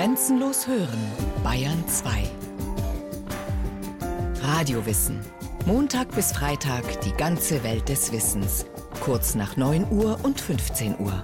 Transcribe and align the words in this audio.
Grenzenlos 0.00 0.66
hören, 0.66 0.98
Bayern 1.44 1.86
2. 1.86 2.22
Radiowissen. 4.42 5.20
Montag 5.66 6.14
bis 6.14 6.32
Freitag 6.32 7.02
die 7.02 7.12
ganze 7.12 7.62
Welt 7.64 7.86
des 7.90 8.10
Wissens. 8.10 8.64
Kurz 9.00 9.34
nach 9.34 9.58
9 9.58 9.88
Uhr 9.90 10.18
und 10.22 10.40
15 10.40 10.98
Uhr. 11.00 11.22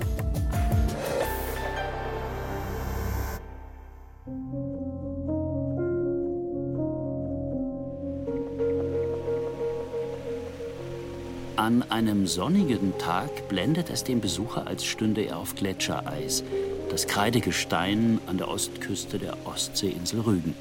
An 11.56 11.82
einem 11.90 12.26
sonnigen 12.26 12.92
Tag 12.98 13.48
blendet 13.48 13.88
es 13.88 14.04
den 14.04 14.20
Besucher, 14.20 14.66
als 14.66 14.84
stünde 14.84 15.22
er 15.22 15.38
auf 15.38 15.54
Gletschereis, 15.54 16.44
das 16.90 17.06
Kreidegestein 17.06 18.20
an 18.26 18.38
der 18.38 18.48
Ostküste 18.48 19.18
der 19.18 19.36
Ostseeinsel 19.46 20.20
Rügen. 20.20 20.54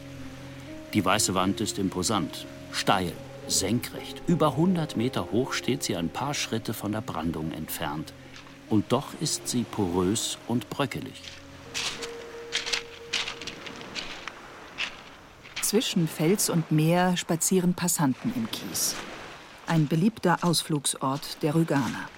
Die 0.94 1.04
weiße 1.04 1.34
Wand 1.34 1.62
ist 1.62 1.80
imposant, 1.80 2.46
steil, 2.72 3.12
senkrecht. 3.48 4.22
Über 4.28 4.50
100 4.50 4.98
Meter 4.98 5.32
hoch 5.32 5.54
steht 5.54 5.84
sie 5.84 5.96
ein 5.96 6.10
paar 6.10 6.34
Schritte 6.34 6.74
von 6.74 6.92
der 6.92 7.02
Brandung 7.02 7.52
entfernt. 7.52 8.14
Und 8.70 8.92
doch 8.92 9.08
ist 9.22 9.48
sie 9.48 9.64
porös 9.64 10.38
und 10.48 10.70
bröckelig. 10.70 11.22
Zwischen 15.62 16.08
Fels 16.08 16.50
und 16.50 16.72
Meer 16.72 17.18
spazieren 17.18 17.74
Passanten 17.74 18.34
im 18.36 18.50
Kies 18.52 18.96
ein 19.68 19.88
beliebter 19.88 20.40
Ausflugsort 20.42 21.42
der 21.42 21.56
Rüganer. 21.56 22.10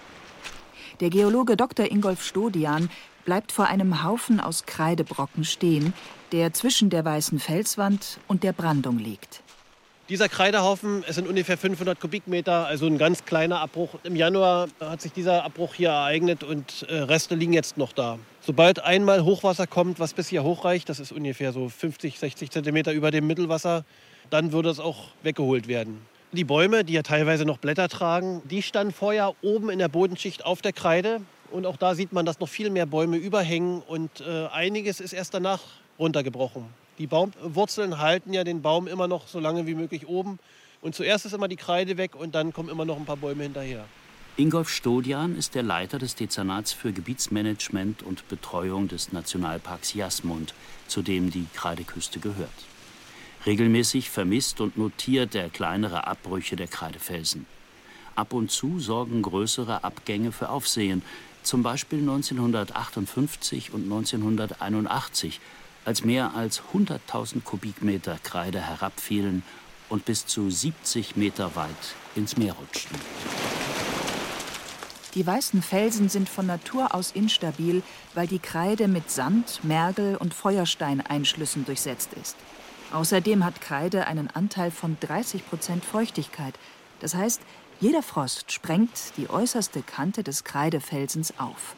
Der 1.00 1.10
Geologe 1.10 1.56
Dr. 1.56 1.90
Ingolf 1.92 2.24
Stodian 2.24 2.90
bleibt 3.28 3.52
vor 3.52 3.68
einem 3.68 4.06
Haufen 4.06 4.40
aus 4.40 4.66
Kreidebrocken 4.66 5.44
stehen, 5.44 5.94
der 6.32 6.54
zwischen 6.54 6.90
der 6.90 7.04
weißen 7.04 7.42
Felswand 7.42 8.20
und 8.30 8.42
der 8.42 8.54
Brandung 8.54 9.00
liegt. 9.00 9.44
Dieser 10.08 10.30
Kreidehaufen, 10.30 11.04
es 11.06 11.16
sind 11.16 11.28
ungefähr 11.28 11.58
500 11.58 12.00
Kubikmeter, 12.00 12.66
also 12.66 12.88
ein 12.88 12.98
ganz 12.98 13.26
kleiner 13.26 13.60
Abbruch. 13.60 13.96
Im 14.04 14.16
Januar 14.16 14.70
hat 14.80 15.02
sich 15.02 15.12
dieser 15.12 15.44
Abbruch 15.44 15.74
hier 15.74 15.90
ereignet 15.90 16.46
und 16.46 16.84
äh, 16.84 17.00
Reste 17.00 17.36
liegen 17.36 17.52
jetzt 17.52 17.78
noch 17.78 17.92
da. 17.92 18.18
Sobald 18.40 18.80
einmal 18.86 19.26
Hochwasser 19.26 19.68
kommt, 19.68 20.00
was 20.00 20.14
bis 20.14 20.30
hier 20.30 20.44
hochreicht, 20.44 20.88
das 20.88 21.02
ist 21.02 21.12
ungefähr 21.12 21.52
so 21.52 21.68
50, 21.68 22.20
60 22.20 22.50
Zentimeter 22.50 22.94
über 22.94 23.12
dem 23.12 23.28
Mittelwasser, 23.28 23.84
dann 24.30 24.54
würde 24.54 24.70
es 24.70 24.80
auch 24.80 25.10
weggeholt 25.24 25.68
werden. 25.68 26.00
Die 26.32 26.46
Bäume, 26.46 26.86
die 26.86 26.94
ja 26.94 27.04
teilweise 27.04 27.44
noch 27.44 27.58
Blätter 27.58 27.90
tragen, 27.90 28.42
die 28.46 28.62
standen 28.62 28.94
vorher 28.94 29.34
oben 29.42 29.70
in 29.70 29.80
der 29.80 29.90
Bodenschicht 29.90 30.46
auf 30.46 30.62
der 30.62 30.72
Kreide. 30.72 31.20
Und 31.52 31.66
auch 31.66 31.78
da 31.78 31.96
sieht 31.96 32.12
man, 32.14 32.26
dass 32.26 32.40
noch 32.40 32.50
viel 32.50 32.70
mehr 32.70 32.86
Bäume 32.86 33.18
überhängen 33.18 33.82
und 33.82 34.22
äh, 34.22 34.48
einiges 34.48 35.00
ist 35.00 35.14
erst 35.14 35.34
danach 35.34 35.62
runtergebrochen. 35.98 36.66
Die 36.98 37.08
Baumwurzeln 37.08 38.00
halten 38.00 38.34
ja 38.34 38.44
den 38.44 38.62
Baum 38.62 38.88
immer 38.88 39.08
noch 39.08 39.28
so 39.28 39.40
lange 39.40 39.68
wie 39.68 39.76
möglich 39.76 40.08
oben. 40.08 40.40
Und 40.82 40.96
zuerst 40.96 41.26
ist 41.26 41.34
immer 41.34 41.48
die 41.48 41.56
Kreide 41.56 41.98
weg 41.98 42.16
und 42.16 42.36
dann 42.36 42.54
kommen 42.54 42.70
immer 42.70 42.86
noch 42.86 42.98
ein 42.98 43.06
paar 43.06 43.18
Bäume 43.18 43.44
hinterher. 43.44 43.86
Ingolf 44.36 44.70
Stodian 44.70 45.36
ist 45.36 45.56
der 45.56 45.64
Leiter 45.64 45.98
des 45.98 46.14
Dezernats 46.14 46.72
für 46.72 46.92
Gebietsmanagement 46.94 48.04
und 48.04 48.28
Betreuung 48.30 48.88
des 48.88 49.12
Nationalparks 49.12 49.96
Jasmund, 49.96 50.54
zu 50.88 51.02
dem 51.02 51.32
die 51.32 51.48
Kreideküste 51.56 52.20
gehört. 52.20 52.50
Regelmäßig 53.48 54.12
vermisst 54.12 54.62
und 54.62 54.78
notiert 54.78 55.34
er 55.34 55.50
kleinere 55.50 56.06
Abbrüche 56.06 56.56
der 56.56 56.68
Kreidefelsen. 56.68 57.48
Ab 58.16 58.34
und 58.34 58.52
zu 58.52 58.80
sorgen 58.80 59.22
größere 59.22 59.84
Abgänge 59.84 60.32
für 60.32 60.50
Aufsehen, 60.50 61.02
zum 61.48 61.64
Beispiel 61.64 62.00
1958 62.00 63.74
und 63.74 63.84
1981, 63.84 65.40
als 65.86 66.04
mehr 66.04 66.36
als 66.36 66.62
100.000 66.74 67.42
Kubikmeter 67.44 68.18
Kreide 68.22 68.60
herabfielen 68.60 69.44
und 69.90 70.06
bis 70.06 70.26
zu 70.26 70.50
70 70.50 71.16
Meter 71.16 71.56
weit 71.56 71.96
ins 72.16 72.36
Meer 72.36 72.54
rutschten. 72.54 72.98
Die 75.16 75.26
weißen 75.26 75.62
Felsen 75.62 76.10
sind 76.10 76.30
von 76.30 76.46
Natur 76.46 76.94
aus 76.94 77.12
instabil, 77.12 77.82
weil 78.14 78.28
die 78.28 78.40
Kreide 78.40 78.88
mit 78.88 79.10
Sand, 79.10 79.64
Mergel 79.64 80.18
und 80.18 80.34
Feuersteineinschlüssen 80.34 81.66
durchsetzt 81.66 82.10
ist. 82.22 82.36
Außerdem 82.92 83.44
hat 83.44 83.62
Kreide 83.62 84.06
einen 84.08 84.30
Anteil 84.30 84.70
von 84.70 84.98
30 85.00 85.48
Prozent 85.50 85.86
Feuchtigkeit. 85.86 86.54
Das 87.00 87.16
heißt, 87.16 87.42
jeder 87.80 88.02
Frost 88.02 88.52
sprengt 88.52 89.14
die 89.18 89.30
äußerste 89.30 89.82
Kante 89.82 90.24
des 90.24 90.44
Kreidefelsens 90.44 91.34
auf. 91.38 91.76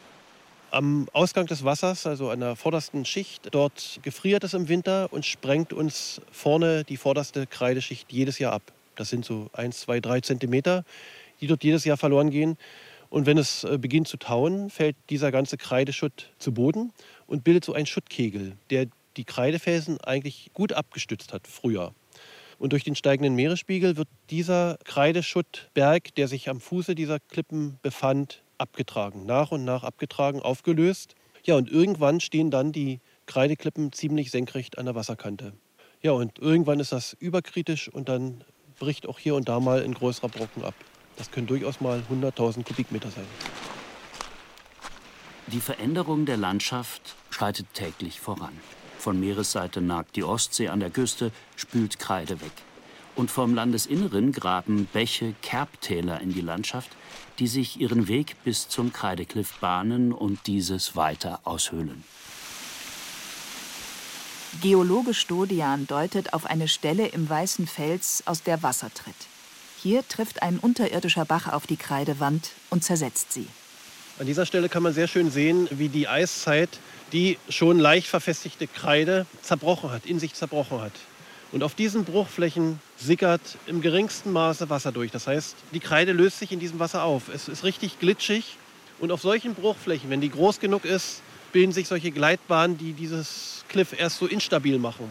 Am 0.70 1.08
Ausgang 1.12 1.46
des 1.46 1.64
Wassers, 1.64 2.06
also 2.06 2.30
an 2.30 2.40
der 2.40 2.56
vordersten 2.56 3.04
Schicht, 3.04 3.48
dort 3.50 3.98
gefriert 4.02 4.44
es 4.44 4.54
im 4.54 4.68
Winter 4.68 5.12
und 5.12 5.26
sprengt 5.26 5.72
uns 5.72 6.20
vorne 6.30 6.84
die 6.84 6.96
vorderste 6.96 7.46
Kreideschicht 7.46 8.10
jedes 8.12 8.38
Jahr 8.38 8.52
ab. 8.52 8.62
Das 8.96 9.08
sind 9.08 9.24
so 9.24 9.50
1, 9.52 9.80
2, 9.80 10.00
3 10.00 10.20
Zentimeter, 10.20 10.84
die 11.40 11.48
dort 11.48 11.64
jedes 11.64 11.84
Jahr 11.84 11.96
verloren 11.96 12.30
gehen. 12.30 12.56
Und 13.10 13.26
wenn 13.26 13.36
es 13.36 13.64
äh, 13.64 13.76
beginnt 13.76 14.06
zu 14.06 14.16
tauen, 14.16 14.70
fällt 14.70 14.96
dieser 15.10 15.32
ganze 15.32 15.56
Kreideschutt 15.56 16.30
zu 16.38 16.52
Boden 16.54 16.92
und 17.26 17.42
bildet 17.42 17.64
so 17.64 17.74
einen 17.74 17.86
Schuttkegel, 17.86 18.56
der 18.70 18.86
die 19.16 19.24
Kreidefelsen 19.24 20.00
eigentlich 20.00 20.50
gut 20.54 20.72
abgestützt 20.72 21.32
hat 21.32 21.48
früher. 21.48 21.92
Und 22.60 22.74
durch 22.74 22.84
den 22.84 22.94
steigenden 22.94 23.34
Meeresspiegel 23.36 23.96
wird 23.96 24.08
dieser 24.28 24.76
Kreideschuttberg, 24.84 26.14
der 26.14 26.28
sich 26.28 26.50
am 26.50 26.60
Fuße 26.60 26.94
dieser 26.94 27.18
Klippen 27.18 27.78
befand, 27.80 28.42
abgetragen, 28.58 29.24
nach 29.24 29.50
und 29.50 29.64
nach 29.64 29.82
abgetragen, 29.82 30.42
aufgelöst. 30.42 31.14
Ja, 31.42 31.54
und 31.54 31.70
irgendwann 31.70 32.20
stehen 32.20 32.50
dann 32.50 32.70
die 32.70 33.00
Kreideklippen 33.24 33.92
ziemlich 33.92 34.30
senkrecht 34.30 34.76
an 34.76 34.84
der 34.84 34.94
Wasserkante. 34.94 35.54
Ja, 36.02 36.12
und 36.12 36.38
irgendwann 36.38 36.80
ist 36.80 36.92
das 36.92 37.14
überkritisch 37.14 37.88
und 37.88 38.10
dann 38.10 38.44
bricht 38.78 39.08
auch 39.08 39.18
hier 39.18 39.36
und 39.36 39.48
da 39.48 39.58
mal 39.58 39.82
ein 39.82 39.94
größerer 39.94 40.28
Brocken 40.28 40.62
ab. 40.62 40.74
Das 41.16 41.30
können 41.30 41.46
durchaus 41.46 41.80
mal 41.80 42.02
100.000 42.10 42.64
Kubikmeter 42.64 43.10
sein. 43.10 43.26
Die 45.46 45.60
Veränderung 45.60 46.26
der 46.26 46.36
Landschaft 46.36 47.16
schreitet 47.30 47.72
täglich 47.72 48.20
voran. 48.20 48.52
Von 49.00 49.18
Meeresseite 49.18 49.80
nagt 49.80 50.14
die 50.16 50.24
Ostsee 50.24 50.68
an 50.68 50.80
der 50.80 50.90
Küste, 50.90 51.32
spült 51.56 51.98
Kreide 51.98 52.38
weg. 52.42 52.52
Und 53.16 53.30
vom 53.30 53.54
Landesinneren 53.54 54.30
graben 54.30 54.84
Bäche 54.92 55.34
Kerbtäler 55.40 56.20
in 56.20 56.34
die 56.34 56.42
Landschaft, 56.42 56.90
die 57.38 57.46
sich 57.46 57.80
ihren 57.80 58.08
Weg 58.08 58.36
bis 58.44 58.68
zum 58.68 58.92
Kreidekliff 58.92 59.54
bahnen 59.58 60.12
und 60.12 60.46
dieses 60.46 60.96
weiter 60.96 61.40
aushöhlen. 61.44 62.04
Geologe 64.60 65.14
Stodian 65.14 65.86
deutet 65.86 66.34
auf 66.34 66.44
eine 66.44 66.68
Stelle 66.68 67.06
im 67.06 67.26
weißen 67.26 67.66
Fels, 67.66 68.22
aus 68.26 68.42
der 68.42 68.62
Wasser 68.62 68.92
tritt. 68.92 69.14
Hier 69.82 70.06
trifft 70.06 70.42
ein 70.42 70.58
unterirdischer 70.58 71.24
Bach 71.24 71.50
auf 71.50 71.66
die 71.66 71.78
Kreidewand 71.78 72.50
und 72.68 72.84
zersetzt 72.84 73.32
sie. 73.32 73.46
An 74.20 74.26
dieser 74.26 74.44
Stelle 74.44 74.68
kann 74.68 74.82
man 74.82 74.92
sehr 74.92 75.08
schön 75.08 75.30
sehen, 75.30 75.66
wie 75.70 75.88
die 75.88 76.06
Eiszeit 76.06 76.68
die 77.12 77.38
schon 77.48 77.78
leicht 77.78 78.06
verfestigte 78.06 78.66
Kreide 78.66 79.24
zerbrochen 79.42 79.90
hat, 79.90 80.04
in 80.04 80.18
sich 80.18 80.34
zerbrochen 80.34 80.82
hat. 80.82 80.92
Und 81.52 81.62
auf 81.62 81.74
diesen 81.74 82.04
Bruchflächen 82.04 82.80
sickert 82.98 83.40
im 83.66 83.80
geringsten 83.80 84.30
Maße 84.30 84.68
Wasser 84.68 84.92
durch. 84.92 85.10
Das 85.10 85.26
heißt, 85.26 85.56
die 85.72 85.80
Kreide 85.80 86.12
löst 86.12 86.38
sich 86.38 86.52
in 86.52 86.60
diesem 86.60 86.78
Wasser 86.78 87.02
auf. 87.02 87.30
Es 87.34 87.48
ist 87.48 87.64
richtig 87.64 87.98
glitschig. 87.98 88.58
Und 89.00 89.10
auf 89.10 89.22
solchen 89.22 89.54
Bruchflächen, 89.54 90.10
wenn 90.10 90.20
die 90.20 90.30
groß 90.30 90.60
genug 90.60 90.84
ist, 90.84 91.22
bilden 91.52 91.72
sich 91.72 91.88
solche 91.88 92.10
Gleitbahnen, 92.10 92.76
die 92.76 92.92
dieses 92.92 93.64
Cliff 93.68 93.98
erst 93.98 94.18
so 94.18 94.26
instabil 94.26 94.78
machen. 94.78 95.08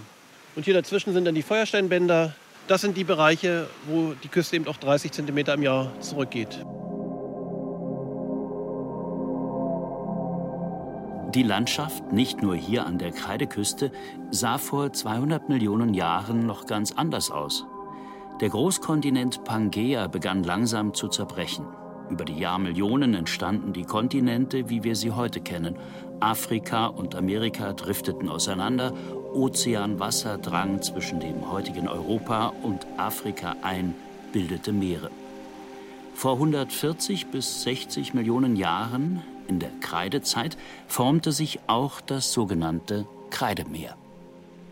Und 0.56 0.66
hier 0.66 0.76
dazwischen 0.76 1.14
sind 1.14 1.26
dann 1.26 1.36
die 1.36 1.42
Feuersteinbänder. 1.42 2.36
Das 2.68 2.82
sind 2.82 2.96
die 2.96 3.06
Bereiche, 3.06 3.68
wo 3.88 4.14
die 4.24 4.28
Küste 4.28 4.56
eben 4.56 4.68
auch 4.68 4.78
30 4.78 5.12
Zentimeter 5.12 5.56
im 5.56 5.64
Jahr 5.64 6.00
zurückgeht. 6.00 6.60
Die 11.36 11.44
Landschaft, 11.44 12.12
nicht 12.12 12.42
nur 12.42 12.56
hier 12.56 12.88
an 12.88 12.98
der 12.98 13.12
Kreideküste, 13.12 13.92
sah 14.32 14.58
vor 14.58 14.92
200 14.92 15.48
Millionen 15.48 15.94
Jahren 15.94 16.48
noch 16.48 16.66
ganz 16.66 16.92
anders 16.92 17.30
aus. 17.30 17.68
Der 18.42 18.50
Großkontinent 18.50 19.44
Pangea 19.44 20.08
begann 20.08 20.44
langsam 20.44 20.96
zu 20.96 21.08
zerbrechen. 21.08 21.68
Über 22.10 22.26
die 22.26 22.40
Jahrmillionen 22.40 23.14
entstanden 23.14 23.74
die 23.74 23.84
Kontinente, 23.84 24.70
wie 24.72 24.84
wir 24.84 24.96
sie 24.96 25.12
heute 25.12 25.40
kennen. 25.40 25.76
Afrika 26.20 26.88
und 26.88 27.14
Amerika 27.14 27.74
drifteten 27.74 28.28
auseinander, 28.28 28.94
Ozeanwasser 29.32 30.40
drang 30.40 30.82
zwischen 30.82 31.20
dem 31.20 31.52
heutigen 31.52 31.88
Europa 31.88 32.54
und 32.64 32.88
Afrika 32.98 33.56
ein, 33.62 33.94
bildete 34.34 34.72
Meere. 34.72 35.12
Vor 36.16 36.34
140 36.34 37.28
bis 37.28 37.62
60 37.62 38.16
Millionen 38.16 38.56
Jahren 38.56 39.22
in 39.50 39.60
der 39.60 39.72
Kreidezeit 39.82 40.58
formte 40.88 41.32
sich 41.32 41.60
auch 41.68 42.00
das 42.00 42.32
sogenannte 42.32 43.08
Kreidemeer. 43.32 43.98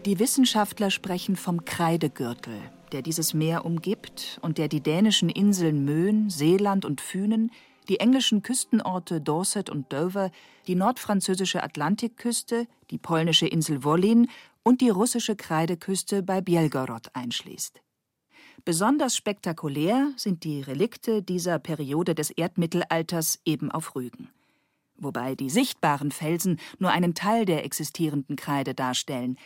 Die 0.06 0.20
Wissenschaftler 0.20 0.92
sprechen 0.92 1.36
vom 1.36 1.66
Kreidegürtel, 1.66 2.54
der 2.92 3.02
dieses 3.02 3.34
Meer 3.34 3.66
umgibt 3.66 4.40
und 4.42 4.58
der 4.58 4.68
die 4.70 4.82
dänischen 4.82 5.30
Inseln 5.30 5.84
Möen, 5.84 6.30
Seeland 6.30 6.86
und 6.86 7.02
Fünen, 7.02 7.52
Die 7.90 8.02
englischen 8.02 8.42
Küstenorte 8.42 9.22
Dorset 9.22 9.70
und 9.70 9.94
Dover, 9.94 10.32
die 10.68 10.76
nordfranzösische 10.76 11.64
Atlantikküste, 11.64 12.68
die 12.92 12.98
polnische 12.98 13.48
Insel 13.48 13.84
Wollin 13.86 14.30
und 14.64 14.82
die 14.82 14.90
russische 14.90 15.38
Kreideküste 15.38 16.22
bei 16.22 16.42
Bielgorod 16.42 17.08
einschließt. 17.14 17.82
Besonders 18.66 19.16
spektakulär 19.16 20.12
sind 20.18 20.44
die 20.44 20.62
Relikte 20.62 21.24
dieser 21.24 21.60
Periode 21.60 22.14
des 22.14 22.30
Erdmittelalters 22.32 23.40
eben 23.46 23.72
auf 23.72 23.96
Rügen. 23.96 24.30
Wobei 24.98 25.36
die 25.36 25.50
sichtbaren 25.50 26.12
Felsen 26.12 26.60
nur 26.80 26.92
einen 26.92 27.14
Teil 27.14 27.46
der 27.46 27.64
existierenden 27.64 28.36
Kreide 28.36 28.74
darstellen. 28.74 29.38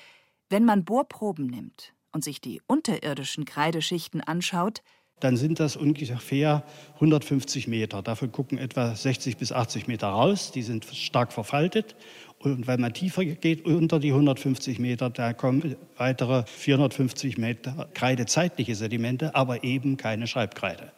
Wenn 0.49 0.65
man 0.65 0.85
Bohrproben 0.85 1.47
nimmt 1.47 1.93
und 2.11 2.23
sich 2.23 2.41
die 2.41 2.61
unterirdischen 2.67 3.45
Kreideschichten 3.45 4.21
anschaut, 4.21 4.81
dann 5.21 5.37
sind 5.37 5.59
das 5.59 5.75
ungefähr 5.75 6.63
150 6.95 7.67
Meter. 7.67 8.01
Davon 8.01 8.31
gucken 8.31 8.57
etwa 8.57 8.95
60 8.95 9.37
bis 9.37 9.51
80 9.51 9.87
Meter 9.87 10.07
raus. 10.07 10.51
Die 10.51 10.63
sind 10.63 10.83
stark 10.85 11.31
verfaltet. 11.31 11.95
Und 12.39 12.65
wenn 12.65 12.81
man 12.81 12.93
tiefer 12.93 13.23
geht, 13.23 13.65
unter 13.65 13.99
die 13.99 14.09
150 14.09 14.79
Meter, 14.79 15.11
da 15.11 15.33
kommen 15.33 15.75
weitere 15.95 16.43
450 16.47 17.37
Meter 17.37 17.87
kreidezeitliche 17.93 18.73
Sedimente, 18.73 19.35
aber 19.35 19.63
eben 19.63 19.95
keine 19.95 20.25
Schreibkreide. 20.25 20.91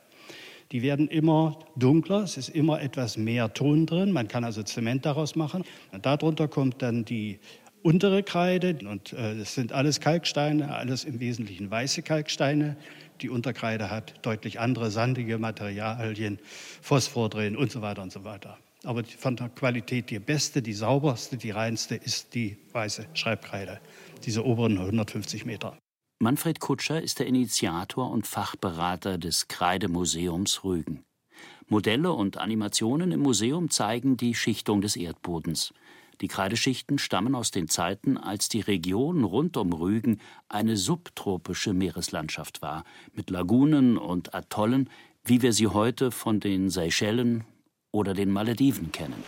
Die 0.74 0.82
werden 0.82 1.08
immer 1.08 1.60
dunkler, 1.76 2.24
es 2.24 2.36
ist 2.36 2.50
immer 2.50 2.82
etwas 2.82 3.16
mehr 3.16 3.54
Ton 3.54 3.86
drin, 3.86 4.12
man 4.12 4.28
kann 4.28 4.44
also 4.44 4.64
Zement 4.64 5.06
daraus 5.06 5.36
machen. 5.36 5.64
Und 5.92 6.08
darunter 6.08 6.48
kommt 6.48 6.82
dann 6.82 7.06
die 7.06 7.40
untere 7.84 8.24
Kreide 8.24 8.80
und 8.90 9.14
äh, 9.14 9.38
das 9.38 9.54
sind 9.54 9.72
alles 9.72 10.00
Kalksteine, 10.00 10.74
alles 10.74 11.04
im 11.04 11.20
Wesentlichen 11.20 11.70
weiße 11.70 12.02
Kalksteine. 12.02 12.76
Die 13.22 13.30
Unterkreide 13.30 13.92
hat 13.92 14.16
deutlich 14.24 14.60
andere 14.60 14.90
sandige 14.90 15.38
Materialien, 15.38 16.40
Phosphor 16.82 17.30
drin 17.30 17.56
und 17.56 17.72
so 17.72 17.84
weiter 17.84 18.02
und 18.02 18.12
so 18.12 18.24
weiter. 18.24 18.58
Aber 18.84 19.04
von 19.04 19.36
der 19.36 19.50
Qualität 19.50 20.10
die 20.10 20.18
beste, 20.18 20.64
die 20.64 20.74
sauberste, 20.74 21.38
die 21.38 21.52
reinste 21.52 21.94
ist 21.94 22.34
die 22.34 22.58
weiße 22.72 23.06
Schreibkreide, 23.14 23.80
diese 24.26 24.44
oberen 24.44 24.80
150 24.80 25.46
Meter. 25.46 25.78
Manfred 26.24 26.62
Kutscher 26.62 27.02
ist 27.02 27.20
der 27.20 27.28
Initiator 27.28 28.10
und 28.10 28.26
Fachberater 28.26 29.18
des 29.18 29.50
Kreidemuseums 29.50 30.64
Rügen. 30.64 31.04
Modelle 31.68 32.14
und 32.14 32.38
Animationen 32.38 33.12
im 33.12 33.20
Museum 33.20 33.70
zeigen 33.70 34.16
die 34.16 34.34
Schichtung 34.34 34.80
des 34.80 34.96
Erdbodens. 34.96 35.74
Die 36.22 36.30
Kreideschichten 36.30 36.98
stammen 36.98 37.36
aus 37.36 37.52
den 37.52 37.68
Zeiten, 37.68 38.18
als 38.18 38.48
die 38.48 38.62
Region 38.62 39.26
rund 39.26 39.58
um 39.58 39.74
Rügen 39.74 40.22
eine 40.48 40.78
subtropische 40.78 41.74
Meereslandschaft 41.74 42.62
war, 42.62 42.86
mit 43.12 43.30
Lagunen 43.30 43.98
und 43.98 44.34
Atollen, 44.34 44.90
wie 45.26 45.42
wir 45.42 45.52
sie 45.52 45.68
heute 45.68 46.10
von 46.10 46.40
den 46.40 46.70
Seychellen 46.70 47.44
oder 47.92 48.14
den 48.14 48.32
Malediven 48.32 48.94
kennen. 48.94 49.22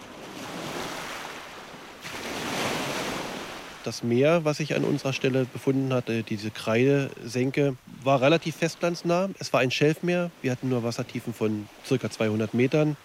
Das 3.86 4.02
Meer, 4.02 4.44
was 4.46 4.58
sich 4.58 4.76
an 4.76 4.84
unserer 4.84 5.14
Stelle 5.14 5.46
befunden 5.46 5.94
hatte, 5.94 6.24
diese 6.24 6.50
Kreidesenke, 6.50 7.76
war 8.04 8.20
relativ 8.20 8.56
festlandsnah. 8.56 9.30
Es 9.38 9.54
war 9.54 9.60
ein 9.60 9.70
Schelfmeer. 9.70 10.32
Wir 10.42 10.52
hatten 10.52 10.70
nur 10.70 10.84
Wassertiefen 10.84 11.36
von 11.36 11.70
ca. 11.88 12.10
200 12.10 12.56
Metern. 12.56 12.98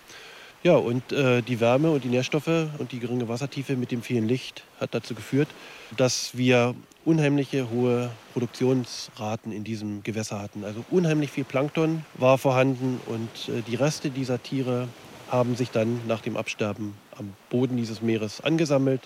Ja, 0.63 0.77
und 0.77 1.13
äh, 1.13 1.43
die 1.43 1.61
Wärme 1.61 1.91
und 1.91 2.03
die 2.03 2.09
Nährstoffe 2.09 2.69
und 2.79 2.93
die 2.93 2.99
geringe 2.99 3.29
Wassertiefe 3.29 3.77
mit 3.77 3.91
dem 3.91 4.01
vielen 4.01 4.27
Licht 4.27 4.65
hat 4.81 4.95
dazu 4.95 5.15
geführt, 5.15 5.49
dass 5.99 6.39
wir 6.39 6.75
unheimliche 7.05 7.69
hohe 7.69 8.11
Produktionsraten 8.33 9.53
in 9.53 9.65
diesem 9.65 10.03
Gewässer 10.03 10.41
hatten. 10.41 10.65
Also 10.65 10.83
unheimlich 10.91 11.31
viel 11.31 11.45
Plankton 11.45 12.07
war 12.15 12.39
vorhanden 12.39 13.03
und 13.05 13.55
äh, 13.55 13.61
die 13.69 13.75
Reste 13.75 14.09
dieser 14.09 14.43
Tiere 14.43 14.89
haben 15.31 15.57
sich 15.57 15.71
dann 15.71 16.01
nach 16.09 16.23
dem 16.23 16.39
Absterben 16.39 16.95
am 17.19 17.35
Boden 17.51 17.77
dieses 17.77 18.01
Meeres 18.01 18.41
angesammelt 18.41 19.03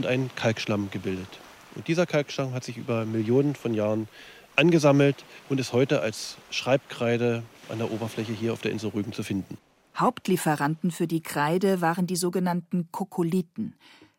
und 0.00 0.06
einen 0.06 0.30
Kalkschlamm 0.34 0.90
gebildet. 0.90 1.28
Und 1.74 1.86
dieser 1.86 2.06
Kalkschlamm 2.06 2.54
hat 2.54 2.64
sich 2.64 2.78
über 2.78 3.04
Millionen 3.04 3.54
von 3.54 3.74
Jahren 3.74 4.08
angesammelt 4.56 5.26
und 5.50 5.60
ist 5.60 5.74
heute 5.74 6.00
als 6.00 6.38
Schreibkreide 6.50 7.42
an 7.68 7.78
der 7.78 7.92
Oberfläche 7.92 8.32
hier 8.32 8.54
auf 8.54 8.62
der 8.62 8.70
Insel 8.70 8.90
Rügen 8.90 9.12
zu 9.12 9.22
finden. 9.22 9.58
Hauptlieferanten 9.94 10.90
für 10.90 11.06
die 11.06 11.22
Kreide 11.22 11.82
waren 11.82 12.06
die 12.06 12.16
sogenannten 12.16 12.88
Kokolithen. 12.92 13.74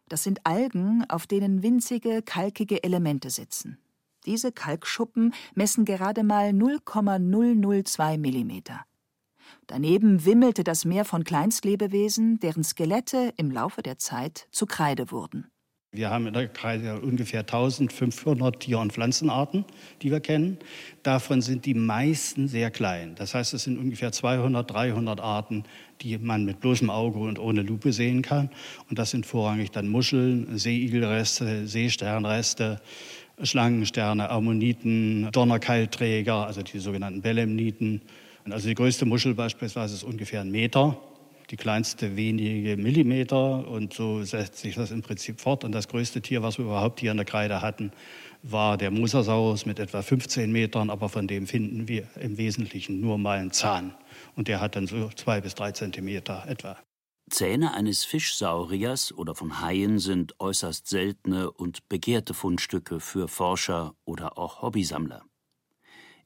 Das 0.07 0.21
sind 0.23 0.45
Algen, 0.45 1.03
auf 1.09 1.25
denen 1.25 1.63
winzige, 1.63 2.21
kalkige 2.21 2.83
Elemente 2.83 3.31
sitzen. 3.31 3.79
Diese 4.27 4.51
Kalkschuppen 4.51 5.33
messen 5.55 5.83
gerade 5.83 6.21
mal 6.23 6.53
0,002 6.53 8.19
Millimeter. 8.19 8.81
Daneben 9.65 10.25
wimmelte 10.25 10.63
das 10.63 10.85
Meer 10.85 11.05
von 11.05 11.23
Kleinstlebewesen, 11.23 12.39
deren 12.39 12.63
Skelette 12.63 13.33
im 13.37 13.49
Laufe 13.49 13.81
der 13.81 13.97
Zeit 13.97 14.47
zu 14.51 14.67
Kreide 14.67 15.09
wurden. 15.09 15.50
Wir 15.93 16.09
haben 16.09 16.25
in 16.25 16.33
der 16.33 16.47
Kreide 16.47 17.01
ungefähr 17.01 17.41
1500 17.41 18.61
Tier- 18.61 18.79
und 18.79 18.93
Pflanzenarten, 18.93 19.65
die 20.01 20.09
wir 20.09 20.21
kennen. 20.21 20.57
Davon 21.03 21.41
sind 21.41 21.65
die 21.65 21.73
meisten 21.73 22.47
sehr 22.47 22.71
klein. 22.71 23.13
Das 23.15 23.35
heißt, 23.35 23.53
es 23.53 23.65
sind 23.65 23.77
ungefähr 23.77 24.13
200, 24.13 24.71
300 24.71 25.19
Arten, 25.19 25.65
die 25.99 26.17
man 26.17 26.45
mit 26.45 26.61
bloßem 26.61 26.89
Auge 26.89 27.19
und 27.19 27.39
ohne 27.39 27.61
Lupe 27.61 27.91
sehen 27.91 28.21
kann. 28.21 28.49
Und 28.89 28.99
das 28.99 29.11
sind 29.11 29.25
vorrangig 29.25 29.71
dann 29.71 29.89
Muscheln, 29.89 30.57
Seeigelreste, 30.57 31.67
Seesternreste, 31.67 32.79
Schlangensterne, 33.43 34.29
Ammoniten, 34.29 35.29
Donnerkeilträger, 35.33 36.47
also 36.47 36.61
die 36.61 36.79
sogenannten 36.79 37.21
Belemniten. 37.21 38.01
Also 38.49 38.69
die 38.69 38.75
größte 38.75 39.05
Muschel 39.05 39.33
beispielsweise 39.33 39.95
ist 39.95 40.03
ungefähr 40.05 40.39
ein 40.39 40.51
Meter 40.51 40.97
die 41.51 41.57
kleinste 41.57 42.15
wenige 42.15 42.77
Millimeter 42.77 43.67
und 43.67 43.93
so 43.93 44.23
setzt 44.23 44.59
sich 44.59 44.75
das 44.75 44.89
im 44.91 45.01
Prinzip 45.01 45.41
fort. 45.41 45.65
Und 45.65 45.73
das 45.73 45.89
größte 45.89 46.21
Tier, 46.21 46.41
was 46.41 46.57
wir 46.57 46.65
überhaupt 46.65 47.01
hier 47.01 47.11
in 47.11 47.17
der 47.17 47.25
Kreide 47.25 47.61
hatten, 47.61 47.91
war 48.41 48.77
der 48.77 48.89
Mosasaurus 48.89 49.65
mit 49.65 49.77
etwa 49.77 50.01
15 50.01 50.51
Metern, 50.51 50.89
aber 50.89 51.09
von 51.09 51.27
dem 51.27 51.47
finden 51.47 51.87
wir 51.89 52.07
im 52.19 52.37
Wesentlichen 52.37 53.01
nur 53.01 53.17
mal 53.17 53.39
einen 53.39 53.51
Zahn. 53.51 53.93
Und 54.35 54.47
der 54.47 54.61
hat 54.61 54.77
dann 54.77 54.87
so 54.87 55.09
zwei 55.09 55.41
bis 55.41 55.53
drei 55.53 55.73
Zentimeter 55.73 56.45
etwa. 56.47 56.77
Zähne 57.29 57.73
eines 57.73 58.03
Fischsauriers 58.05 59.13
oder 59.13 59.35
von 59.35 59.61
Haien 59.61 59.99
sind 59.99 60.39
äußerst 60.39 60.87
seltene 60.87 61.51
und 61.51 61.87
begehrte 61.89 62.33
Fundstücke 62.33 62.99
für 62.99 63.27
Forscher 63.27 63.93
oder 64.05 64.37
auch 64.37 64.61
Hobbysammler. 64.61 65.23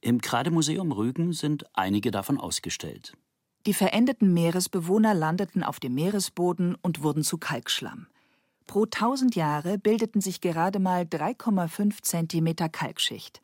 Im 0.01 0.21
Kreidemuseum 0.21 0.91
Rügen 0.91 1.33
sind 1.33 1.65
einige 1.73 2.11
davon 2.11 2.39
ausgestellt. 2.39 3.13
Die 3.65 3.73
verendeten 3.73 4.33
Meeresbewohner 4.33 5.15
landeten 5.15 5.63
auf 5.63 5.79
dem 5.79 5.95
Meeresboden 5.95 6.75
und 6.81 7.01
wurden 7.01 7.23
zu 7.23 7.37
Kalkschlamm. 7.37 8.07
Pro 8.67 8.85
tausend 8.85 9.35
Jahre 9.35 9.77
bildeten 9.77 10.21
sich 10.21 10.41
gerade 10.41 10.79
mal 10.79 11.03
3,5 11.03 12.01
Zentimeter 12.03 12.69
Kalkschicht. 12.69 13.41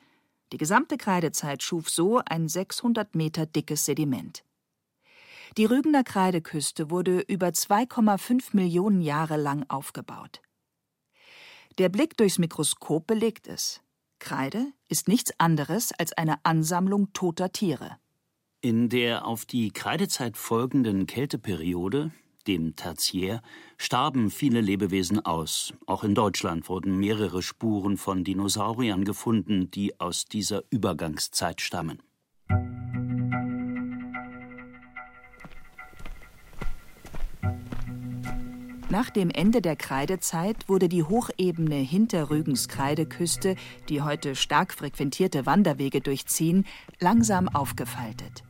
Die 0.51 0.57
gesamte 0.57 0.97
Kreidezeit 0.97 1.63
schuf 1.63 1.89
so 1.89 2.21
ein 2.25 2.47
600 2.47 3.15
Meter 3.15 3.45
dickes 3.45 3.85
Sediment. 3.85 4.43
Die 5.57 5.65
Rügener 5.65 6.03
Kreideküste 6.03 6.89
wurde 6.89 7.21
über 7.21 7.47
2,5 7.47 8.55
Millionen 8.55 9.01
Jahre 9.01 9.37
lang 9.37 9.65
aufgebaut. 9.69 10.41
Der 11.77 11.89
Blick 11.89 12.17
durchs 12.17 12.37
Mikroskop 12.37 13.07
belegt 13.07 13.47
es. 13.47 13.81
Kreide 14.19 14.71
ist 14.87 15.07
nichts 15.07 15.31
anderes 15.39 15.93
als 15.93 16.13
eine 16.13 16.43
Ansammlung 16.45 17.11
toter 17.13 17.51
Tiere. 17.51 17.97
In 18.63 18.89
der 18.89 19.25
auf 19.25 19.45
die 19.45 19.71
Kreidezeit 19.71 20.37
folgenden 20.37 21.07
Kälteperiode, 21.07 22.11
dem 22.45 22.75
Tertiär, 22.75 23.41
starben 23.79 24.29
viele 24.29 24.61
Lebewesen 24.61 25.25
aus. 25.25 25.73
Auch 25.87 26.03
in 26.03 26.13
Deutschland 26.13 26.69
wurden 26.69 26.99
mehrere 26.99 27.41
Spuren 27.41 27.97
von 27.97 28.23
Dinosauriern 28.23 29.03
gefunden, 29.03 29.71
die 29.71 29.99
aus 29.99 30.25
dieser 30.25 30.61
Übergangszeit 30.69 31.59
stammen. 31.59 32.03
Nach 38.91 39.09
dem 39.09 39.31
Ende 39.31 39.63
der 39.63 39.75
Kreidezeit 39.75 40.69
wurde 40.69 40.87
die 40.87 41.01
Hochebene 41.01 41.77
hinter 41.77 42.29
Rügens 42.29 42.67
Kreideküste, 42.67 43.55
die 43.89 44.03
heute 44.03 44.35
stark 44.35 44.71
frequentierte 44.71 45.47
Wanderwege 45.47 45.99
durchziehen, 45.99 46.67
langsam 46.99 47.49
aufgefaltet. 47.49 48.43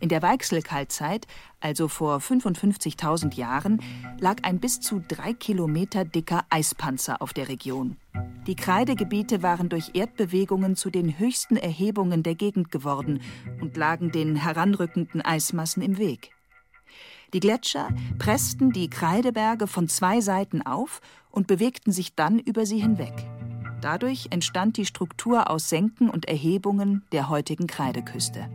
In 0.00 0.08
der 0.08 0.22
Weichselkaltzeit, 0.22 1.26
also 1.60 1.86
vor 1.86 2.18
55.000 2.18 3.36
Jahren, 3.36 3.82
lag 4.18 4.36
ein 4.42 4.58
bis 4.58 4.80
zu 4.80 5.02
drei 5.06 5.34
Kilometer 5.34 6.06
dicker 6.06 6.46
Eispanzer 6.48 7.20
auf 7.20 7.34
der 7.34 7.50
Region. 7.50 7.98
Die 8.46 8.56
Kreidegebiete 8.56 9.42
waren 9.42 9.68
durch 9.68 9.90
Erdbewegungen 9.92 10.74
zu 10.74 10.88
den 10.88 11.18
höchsten 11.18 11.58
Erhebungen 11.58 12.22
der 12.22 12.34
Gegend 12.34 12.70
geworden 12.70 13.20
und 13.60 13.76
lagen 13.76 14.10
den 14.10 14.36
heranrückenden 14.36 15.20
Eismassen 15.20 15.82
im 15.82 15.98
Weg. 15.98 16.30
Die 17.34 17.40
Gletscher 17.40 17.90
pressten 18.18 18.72
die 18.72 18.88
Kreideberge 18.88 19.66
von 19.66 19.86
zwei 19.86 20.22
Seiten 20.22 20.62
auf 20.62 21.02
und 21.30 21.46
bewegten 21.46 21.92
sich 21.92 22.14
dann 22.14 22.38
über 22.38 22.64
sie 22.64 22.80
hinweg. 22.80 23.12
Dadurch 23.82 24.28
entstand 24.30 24.78
die 24.78 24.86
Struktur 24.86 25.50
aus 25.50 25.68
Senken 25.68 26.08
und 26.08 26.26
Erhebungen 26.26 27.04
der 27.12 27.28
heutigen 27.28 27.66
Kreideküste. 27.66 28.48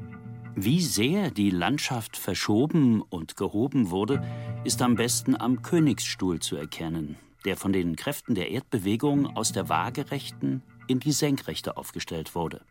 Wie 0.58 0.80
sehr 0.80 1.32
die 1.32 1.50
Landschaft 1.50 2.16
verschoben 2.16 3.02
und 3.02 3.36
gehoben 3.36 3.90
wurde, 3.90 4.24
ist 4.64 4.82
am 4.82 4.96
besten 4.96 5.36
am 5.36 5.62
Königsstuhl 5.62 6.40
zu 6.40 6.56
erkennen, 6.56 7.18
der 7.44 7.58
von 7.58 7.74
den 7.74 7.98
Kräften 7.98 8.36
der 8.36 8.52
Erdbewegung 8.52 9.36
aus 9.36 9.52
der 9.52 9.68
waagerechten 9.68 10.64
in 10.88 11.02
die 11.02 11.12
senkrechte 11.12 11.76
aufgestellt 11.76 12.36
wurde. 12.36 12.62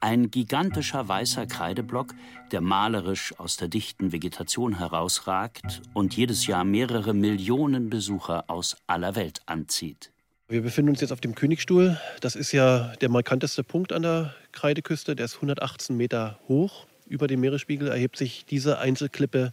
Ein 0.00 0.32
gigantischer 0.32 1.06
weißer 1.06 1.46
Kreideblock, 1.46 2.14
der 2.50 2.60
malerisch 2.60 3.32
aus 3.38 3.56
der 3.58 3.68
dichten 3.68 4.10
Vegetation 4.10 4.78
herausragt 4.78 5.82
und 5.94 6.16
jedes 6.16 6.48
Jahr 6.48 6.64
mehrere 6.64 7.14
Millionen 7.14 7.90
Besucher 7.90 8.50
aus 8.50 8.76
aller 8.88 9.14
Welt 9.14 9.40
anzieht. 9.46 10.10
Wir 10.48 10.62
befinden 10.62 10.90
uns 10.90 11.00
jetzt 11.00 11.12
auf 11.12 11.20
dem 11.20 11.36
Königstuhl. 11.36 11.96
Das 12.20 12.34
ist 12.34 12.50
ja 12.50 12.92
der 12.96 13.08
markanteste 13.08 13.62
Punkt 13.62 13.92
an 13.92 14.02
der 14.02 14.34
Kreideküste. 14.50 15.14
Der 15.14 15.26
ist 15.26 15.36
118 15.36 15.96
Meter 15.96 16.40
hoch. 16.48 16.86
Über 17.06 17.26
dem 17.26 17.40
Meeresspiegel 17.40 17.88
erhebt 17.88 18.16
sich 18.16 18.44
diese 18.46 18.78
Einzelklippe. 18.78 19.52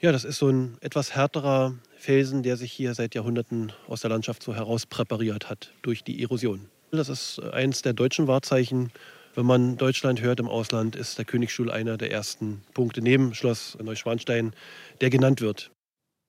Ja, 0.00 0.12
das 0.12 0.24
ist 0.24 0.38
so 0.38 0.48
ein 0.48 0.78
etwas 0.80 1.14
härterer 1.14 1.74
Felsen, 1.96 2.42
der 2.42 2.56
sich 2.56 2.72
hier 2.72 2.94
seit 2.94 3.14
Jahrhunderten 3.14 3.72
aus 3.86 4.00
der 4.00 4.10
Landschaft 4.10 4.42
so 4.42 4.54
herauspräpariert 4.54 5.50
hat 5.50 5.72
durch 5.82 6.02
die 6.02 6.22
Erosion. 6.22 6.68
Das 6.90 7.08
ist 7.08 7.40
eins 7.40 7.82
der 7.82 7.92
deutschen 7.92 8.26
Wahrzeichen 8.26 8.90
wenn 9.34 9.46
man 9.46 9.76
Deutschland 9.76 10.20
hört 10.20 10.40
im 10.40 10.48
Ausland, 10.48 10.96
ist 10.96 11.18
der 11.18 11.24
Königsstuhl 11.24 11.70
einer 11.70 11.96
der 11.96 12.10
ersten 12.10 12.62
Punkte 12.74 13.00
neben 13.00 13.32
Schloss 13.32 13.78
Neuschwanstein, 13.80 14.54
der 15.00 15.10
genannt 15.10 15.40
wird. 15.40 15.70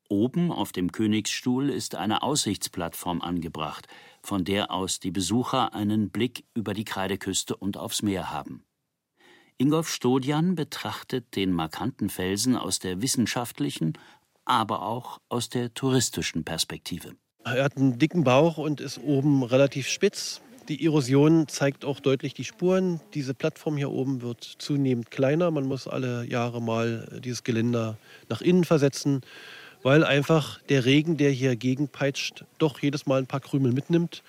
Oben 0.07 0.51
auf 0.51 0.71
dem 0.71 0.91
Königsstuhl 0.91 1.69
ist 1.69 1.95
eine 1.95 2.21
Aussichtsplattform 2.21 3.21
angebracht, 3.21 3.87
von 4.21 4.45
der 4.45 4.69
aus 4.69 4.99
die 4.99 5.09
Besucher 5.09 5.73
einen 5.73 6.09
Blick 6.09 6.43
über 6.53 6.73
die 6.75 6.83
Kreideküste 6.83 7.55
und 7.55 7.75
aufs 7.75 8.03
Meer 8.03 8.29
haben. 8.29 8.63
Ingolf 9.61 9.89
Stodian 9.89 10.55
betrachtet 10.55 11.35
den 11.35 11.51
markanten 11.51 12.09
Felsen 12.09 12.55
aus 12.55 12.79
der 12.79 13.03
wissenschaftlichen, 13.03 13.93
aber 14.43 14.81
auch 14.81 15.19
aus 15.29 15.49
der 15.49 15.71
touristischen 15.75 16.43
Perspektive. 16.43 17.11
Er 17.43 17.65
hat 17.65 17.77
einen 17.77 17.99
dicken 17.99 18.23
Bauch 18.23 18.57
und 18.57 18.81
ist 18.81 18.97
oben 18.97 19.43
relativ 19.43 19.87
spitz. 19.87 20.41
Die 20.67 20.83
Erosion 20.83 21.47
zeigt 21.47 21.85
auch 21.85 21.99
deutlich 21.99 22.33
die 22.33 22.43
Spuren. 22.43 23.01
Diese 23.13 23.35
Plattform 23.35 23.77
hier 23.77 23.91
oben 23.91 24.23
wird 24.23 24.43
zunehmend 24.43 25.11
kleiner. 25.11 25.51
Man 25.51 25.67
muss 25.67 25.87
alle 25.87 26.25
Jahre 26.25 26.59
mal 26.59 27.19
dieses 27.23 27.43
Geländer 27.43 27.99
nach 28.29 28.41
innen 28.41 28.63
versetzen, 28.63 29.21
weil 29.83 30.03
einfach 30.03 30.59
der 30.69 30.85
Regen, 30.85 31.17
der 31.17 31.29
hier 31.29 31.55
gegenpeitscht, 31.55 32.45
doch 32.57 32.79
jedes 32.79 33.05
Mal 33.05 33.19
ein 33.19 33.27
paar 33.27 33.41
Krümel 33.41 33.73
mitnimmt. 33.73 34.23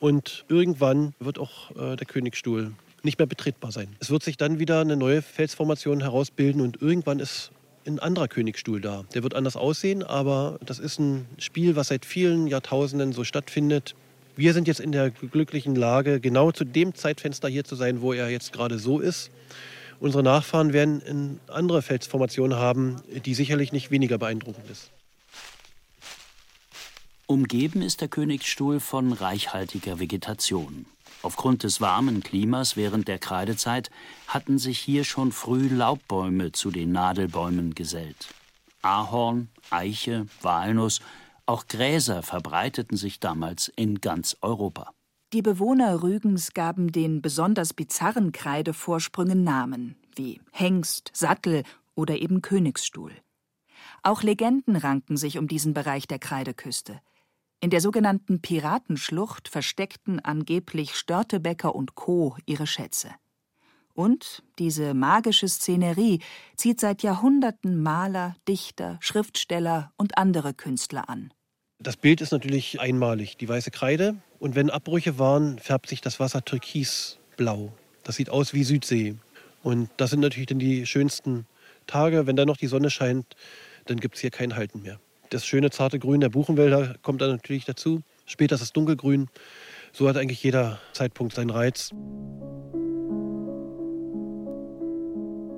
Und 0.00 0.44
irgendwann 0.48 1.14
wird 1.20 1.38
auch 1.38 1.70
äh, 1.76 1.94
der 1.94 2.06
Königsstuhl 2.08 2.72
nicht 3.04 3.18
mehr 3.18 3.26
betretbar 3.26 3.72
sein. 3.72 3.88
Es 4.00 4.10
wird 4.10 4.22
sich 4.22 4.36
dann 4.36 4.58
wieder 4.58 4.80
eine 4.80 4.96
neue 4.96 5.22
Felsformation 5.22 6.00
herausbilden 6.00 6.60
und 6.60 6.80
irgendwann 6.80 7.20
ist 7.20 7.50
ein 7.86 7.98
anderer 7.98 8.28
Königsstuhl 8.28 8.80
da. 8.80 9.04
Der 9.14 9.22
wird 9.22 9.34
anders 9.34 9.56
aussehen, 9.56 10.02
aber 10.02 10.58
das 10.64 10.78
ist 10.78 10.98
ein 10.98 11.26
Spiel, 11.38 11.76
was 11.76 11.88
seit 11.88 12.04
vielen 12.06 12.46
Jahrtausenden 12.46 13.12
so 13.12 13.24
stattfindet. 13.24 13.94
Wir 14.36 14.52
sind 14.52 14.66
jetzt 14.66 14.80
in 14.80 14.92
der 14.92 15.10
glücklichen 15.10 15.76
Lage, 15.76 16.18
genau 16.18 16.50
zu 16.50 16.64
dem 16.64 16.94
Zeitfenster 16.94 17.48
hier 17.48 17.64
zu 17.64 17.76
sein, 17.76 18.00
wo 18.00 18.12
er 18.12 18.30
jetzt 18.30 18.52
gerade 18.52 18.78
so 18.78 19.00
ist. 19.00 19.30
Unsere 20.00 20.22
Nachfahren 20.22 20.72
werden 20.72 21.02
eine 21.06 21.38
andere 21.48 21.82
Felsformationen 21.82 22.58
haben, 22.58 22.96
die 23.24 23.34
sicherlich 23.34 23.72
nicht 23.72 23.90
weniger 23.90 24.18
beeindruckend 24.18 24.68
ist. 24.70 24.90
Umgeben 27.26 27.80
ist 27.80 28.02
der 28.02 28.08
Königsstuhl 28.08 28.80
von 28.80 29.12
reichhaltiger 29.12 29.98
Vegetation. 29.98 30.84
Aufgrund 31.22 31.62
des 31.62 31.80
warmen 31.80 32.22
Klimas 32.22 32.76
während 32.76 33.08
der 33.08 33.18
Kreidezeit 33.18 33.90
hatten 34.26 34.58
sich 34.58 34.78
hier 34.78 35.04
schon 35.04 35.32
früh 35.32 35.68
Laubbäume 35.68 36.52
zu 36.52 36.70
den 36.70 36.92
Nadelbäumen 36.92 37.74
gesellt. 37.74 38.28
Ahorn, 38.82 39.48
Eiche, 39.70 40.26
Walnuss 40.42 41.00
auch 41.46 41.66
Gräser 41.66 42.22
verbreiteten 42.22 42.98
sich 42.98 43.20
damals 43.20 43.68
in 43.74 44.02
ganz 44.02 44.36
Europa. 44.42 44.92
Die 45.32 45.42
Bewohner 45.42 46.02
Rügens 46.02 46.52
gaben 46.52 46.92
den 46.92 47.22
besonders 47.22 47.72
bizarren 47.72 48.32
Kreidevorsprüngen 48.32 49.44
Namen, 49.44 49.96
wie 50.14 50.40
Hengst, 50.52 51.10
Sattel 51.14 51.62
oder 51.94 52.18
eben 52.18 52.42
Königsstuhl. 52.42 53.12
Auch 54.02 54.22
Legenden 54.22 54.76
ranken 54.76 55.16
sich 55.16 55.38
um 55.38 55.48
diesen 55.48 55.72
Bereich 55.72 56.06
der 56.06 56.18
Kreideküste. 56.18 57.00
In 57.60 57.70
der 57.70 57.80
sogenannten 57.80 58.40
Piratenschlucht 58.42 59.48
versteckten 59.48 60.20
angeblich 60.20 60.94
Störtebecker 60.94 61.74
und 61.74 61.94
Co. 61.94 62.36
ihre 62.46 62.66
Schätze. 62.66 63.10
Und 63.94 64.42
diese 64.58 64.92
magische 64.92 65.48
Szenerie 65.48 66.20
zieht 66.56 66.80
seit 66.80 67.02
Jahrhunderten 67.02 67.80
Maler, 67.80 68.36
Dichter, 68.48 68.98
Schriftsteller 69.00 69.92
und 69.96 70.18
andere 70.18 70.52
Künstler 70.52 71.08
an. 71.08 71.32
Das 71.78 71.96
Bild 71.96 72.20
ist 72.20 72.32
natürlich 72.32 72.80
einmalig, 72.80 73.36
die 73.36 73.48
weiße 73.48 73.70
Kreide. 73.70 74.16
Und 74.38 74.54
wenn 74.56 74.70
Abbrüche 74.70 75.18
waren, 75.18 75.58
färbt 75.58 75.88
sich 75.88 76.00
das 76.00 76.18
Wasser 76.18 76.44
türkisblau. 76.44 77.72
Das 78.02 78.16
sieht 78.16 78.30
aus 78.30 78.52
wie 78.52 78.64
Südsee. 78.64 79.16
Und 79.62 79.90
das 79.96 80.10
sind 80.10 80.20
natürlich 80.20 80.46
dann 80.46 80.58
die 80.58 80.86
schönsten 80.86 81.46
Tage. 81.86 82.26
Wenn 82.26 82.36
dann 82.36 82.48
noch 82.48 82.56
die 82.56 82.66
Sonne 82.66 82.90
scheint, 82.90 83.36
dann 83.86 84.00
gibt 84.00 84.16
es 84.16 84.20
hier 84.20 84.30
kein 84.30 84.56
Halten 84.56 84.82
mehr. 84.82 84.98
Das 85.34 85.44
schöne 85.44 85.70
zarte 85.70 85.98
Grün 85.98 86.20
der 86.20 86.28
Buchenwälder 86.28 86.94
kommt 87.02 87.20
dann 87.20 87.30
natürlich 87.30 87.64
dazu. 87.64 88.02
Später 88.24 88.54
ist 88.54 88.60
es 88.60 88.72
dunkelgrün. 88.72 89.26
So 89.92 90.08
hat 90.08 90.16
eigentlich 90.16 90.40
jeder 90.44 90.78
Zeitpunkt 90.92 91.34
seinen 91.34 91.50
Reiz. 91.50 91.90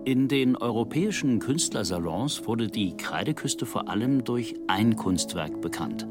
In 0.06 0.28
den 0.28 0.56
europäischen 0.56 1.40
Künstlersalons 1.40 2.47
wurde 2.47 2.68
die 2.68 2.97
Kreideküste 2.97 3.66
vor 3.66 3.90
allem 3.90 4.25
durch 4.25 4.54
ein 4.66 4.97
Kunstwerk 4.97 5.61
bekannt. 5.61 6.06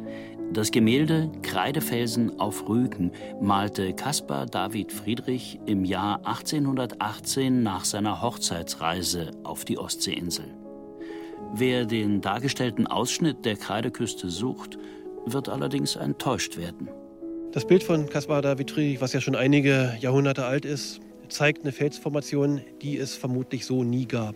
Das 0.54 0.70
Gemälde 0.70 1.32
Kreidefelsen 1.42 2.40
auf 2.40 2.70
Rügen 2.70 3.14
malte 3.42 3.94
Caspar 3.94 4.46
David 4.46 4.92
Friedrich 4.92 5.60
im 5.66 5.86
Jahr 5.86 6.20
1818 6.20 7.64
nach 7.64 7.84
seiner 7.84 8.22
Hochzeitsreise 8.22 9.32
auf 9.44 9.66
die 9.66 9.80
Ostseeinsel. 9.80 10.54
Wer 11.58 11.86
den 11.86 12.20
dargestellten 12.20 12.86
Ausschnitt 12.86 13.46
der 13.46 13.56
Kreideküste 13.56 14.30
sucht, 14.30 14.78
wird 15.26 15.48
allerdings 15.48 15.96
enttäuscht 15.96 16.58
werden. 16.58 16.90
Das 17.54 17.66
Bild 17.66 17.82
von 17.82 18.10
Caspar 18.10 18.42
David 18.42 18.72
Friedrich, 18.72 19.00
was 19.00 19.14
ja 19.14 19.22
schon 19.22 19.36
einige 19.38 19.96
Jahrhunderte 20.02 20.44
alt 20.44 20.66
ist, 20.66 21.00
zeigt 21.30 21.62
eine 21.62 21.72
Felsformation, 21.72 22.60
die 22.82 22.98
es 22.98 23.16
vermutlich 23.16 23.66
so 23.66 23.86
nie 23.86 24.06
gab. 24.06 24.36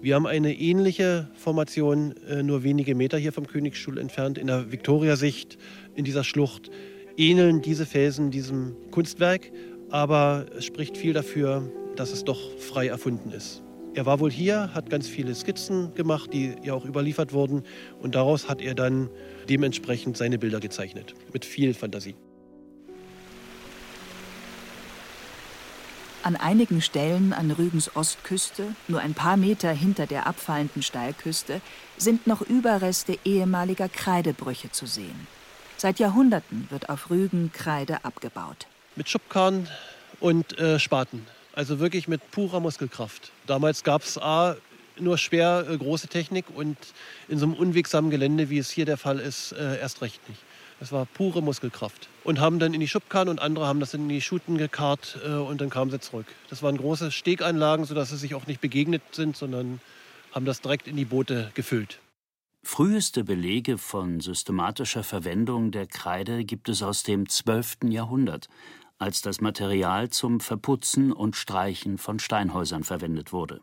Wir 0.00 0.14
haben 0.14 0.28
eine 0.28 0.54
ähnliche 0.54 1.28
Formation 1.34 2.14
äh, 2.28 2.44
nur 2.44 2.62
wenige 2.62 2.94
Meter 2.94 3.18
hier 3.18 3.32
vom 3.32 3.48
Königsstuhl 3.48 3.98
entfernt 3.98 4.38
in 4.38 4.46
der 4.46 4.70
Viktoriasicht 4.70 5.58
in 5.96 6.04
dieser 6.04 6.22
Schlucht. 6.22 6.70
Ähneln 7.16 7.62
diese 7.62 7.84
Felsen 7.84 8.30
diesem 8.30 8.76
Kunstwerk, 8.92 9.50
aber 9.90 10.46
es 10.56 10.66
spricht 10.66 10.96
viel 10.96 11.14
dafür, 11.14 11.68
dass 11.96 12.12
es 12.12 12.22
doch 12.22 12.38
frei 12.58 12.86
erfunden 12.86 13.32
ist. 13.32 13.64
Er 13.92 14.06
war 14.06 14.20
wohl 14.20 14.30
hier, 14.30 14.70
hat 14.72 14.88
ganz 14.88 15.08
viele 15.08 15.34
Skizzen 15.34 15.92
gemacht, 15.94 16.32
die 16.32 16.54
ja 16.62 16.74
auch 16.74 16.84
überliefert 16.84 17.32
wurden 17.32 17.64
und 18.00 18.14
daraus 18.14 18.48
hat 18.48 18.62
er 18.62 18.74
dann 18.76 19.10
dementsprechend 19.48 20.16
seine 20.16 20.38
Bilder 20.38 20.60
gezeichnet 20.60 21.14
mit 21.32 21.44
viel 21.44 21.74
Fantasie. 21.74 22.14
An 26.22 26.36
einigen 26.36 26.82
Stellen 26.82 27.32
an 27.32 27.50
Rügens 27.50 27.96
Ostküste, 27.96 28.76
nur 28.86 29.00
ein 29.00 29.14
paar 29.14 29.36
Meter 29.36 29.72
hinter 29.72 30.06
der 30.06 30.26
abfallenden 30.26 30.82
Steilküste, 30.82 31.60
sind 31.96 32.26
noch 32.26 32.42
Überreste 32.42 33.18
ehemaliger 33.24 33.88
Kreidebrüche 33.88 34.70
zu 34.70 34.86
sehen. 34.86 35.26
Seit 35.78 35.98
Jahrhunderten 35.98 36.68
wird 36.70 36.90
auf 36.90 37.10
Rügen 37.10 37.50
Kreide 37.52 38.04
abgebaut. 38.04 38.66
Mit 38.94 39.08
Schubkarren 39.08 39.66
und 40.20 40.58
äh, 40.58 40.78
Spaten. 40.78 41.26
Also 41.54 41.80
wirklich 41.80 42.08
mit 42.08 42.30
purer 42.30 42.60
Muskelkraft. 42.60 43.32
Damals 43.46 43.82
gab 43.82 44.02
es 44.02 44.18
A, 44.18 44.56
nur 44.98 45.18
schwer 45.18 45.66
äh, 45.68 45.76
große 45.76 46.08
Technik 46.08 46.46
und 46.54 46.76
in 47.28 47.38
so 47.38 47.46
einem 47.46 47.54
unwegsamen 47.54 48.10
Gelände, 48.10 48.50
wie 48.50 48.58
es 48.58 48.70
hier 48.70 48.84
der 48.84 48.96
Fall 48.96 49.18
ist, 49.18 49.52
äh, 49.52 49.78
erst 49.78 50.02
recht 50.02 50.26
nicht. 50.28 50.40
Das 50.78 50.92
war 50.92 51.04
pure 51.04 51.42
Muskelkraft. 51.42 52.08
Und 52.24 52.40
haben 52.40 52.58
dann 52.58 52.72
in 52.72 52.80
die 52.80 52.88
Schubkarren 52.88 53.28
und 53.28 53.40
andere 53.40 53.66
haben 53.66 53.80
das 53.80 53.92
in 53.92 54.08
die 54.08 54.20
Schuten 54.20 54.56
gekarrt 54.56 55.18
äh, 55.24 55.32
und 55.32 55.60
dann 55.60 55.70
kamen 55.70 55.90
sie 55.90 56.00
zurück. 56.00 56.26
Das 56.48 56.62
waren 56.62 56.76
große 56.76 57.10
Steganlagen, 57.12 57.84
sodass 57.84 58.10
sie 58.10 58.16
sich 58.16 58.34
auch 58.34 58.46
nicht 58.46 58.60
begegnet 58.60 59.02
sind, 59.12 59.36
sondern 59.36 59.80
haben 60.32 60.46
das 60.46 60.60
direkt 60.60 60.86
in 60.86 60.96
die 60.96 61.04
Boote 61.04 61.50
gefüllt. 61.54 61.98
Früheste 62.62 63.24
Belege 63.24 63.78
von 63.78 64.20
systematischer 64.20 65.02
Verwendung 65.02 65.70
der 65.70 65.86
Kreide 65.86 66.44
gibt 66.44 66.68
es 66.68 66.82
aus 66.82 67.02
dem 67.02 67.26
12. 67.26 67.78
Jahrhundert, 67.88 68.48
als 69.00 69.22
das 69.22 69.40
Material 69.40 70.10
zum 70.10 70.40
Verputzen 70.40 71.10
und 71.12 71.34
Streichen 71.34 71.98
von 71.98 72.18
Steinhäusern 72.18 72.84
verwendet 72.84 73.32
wurde. 73.32 73.60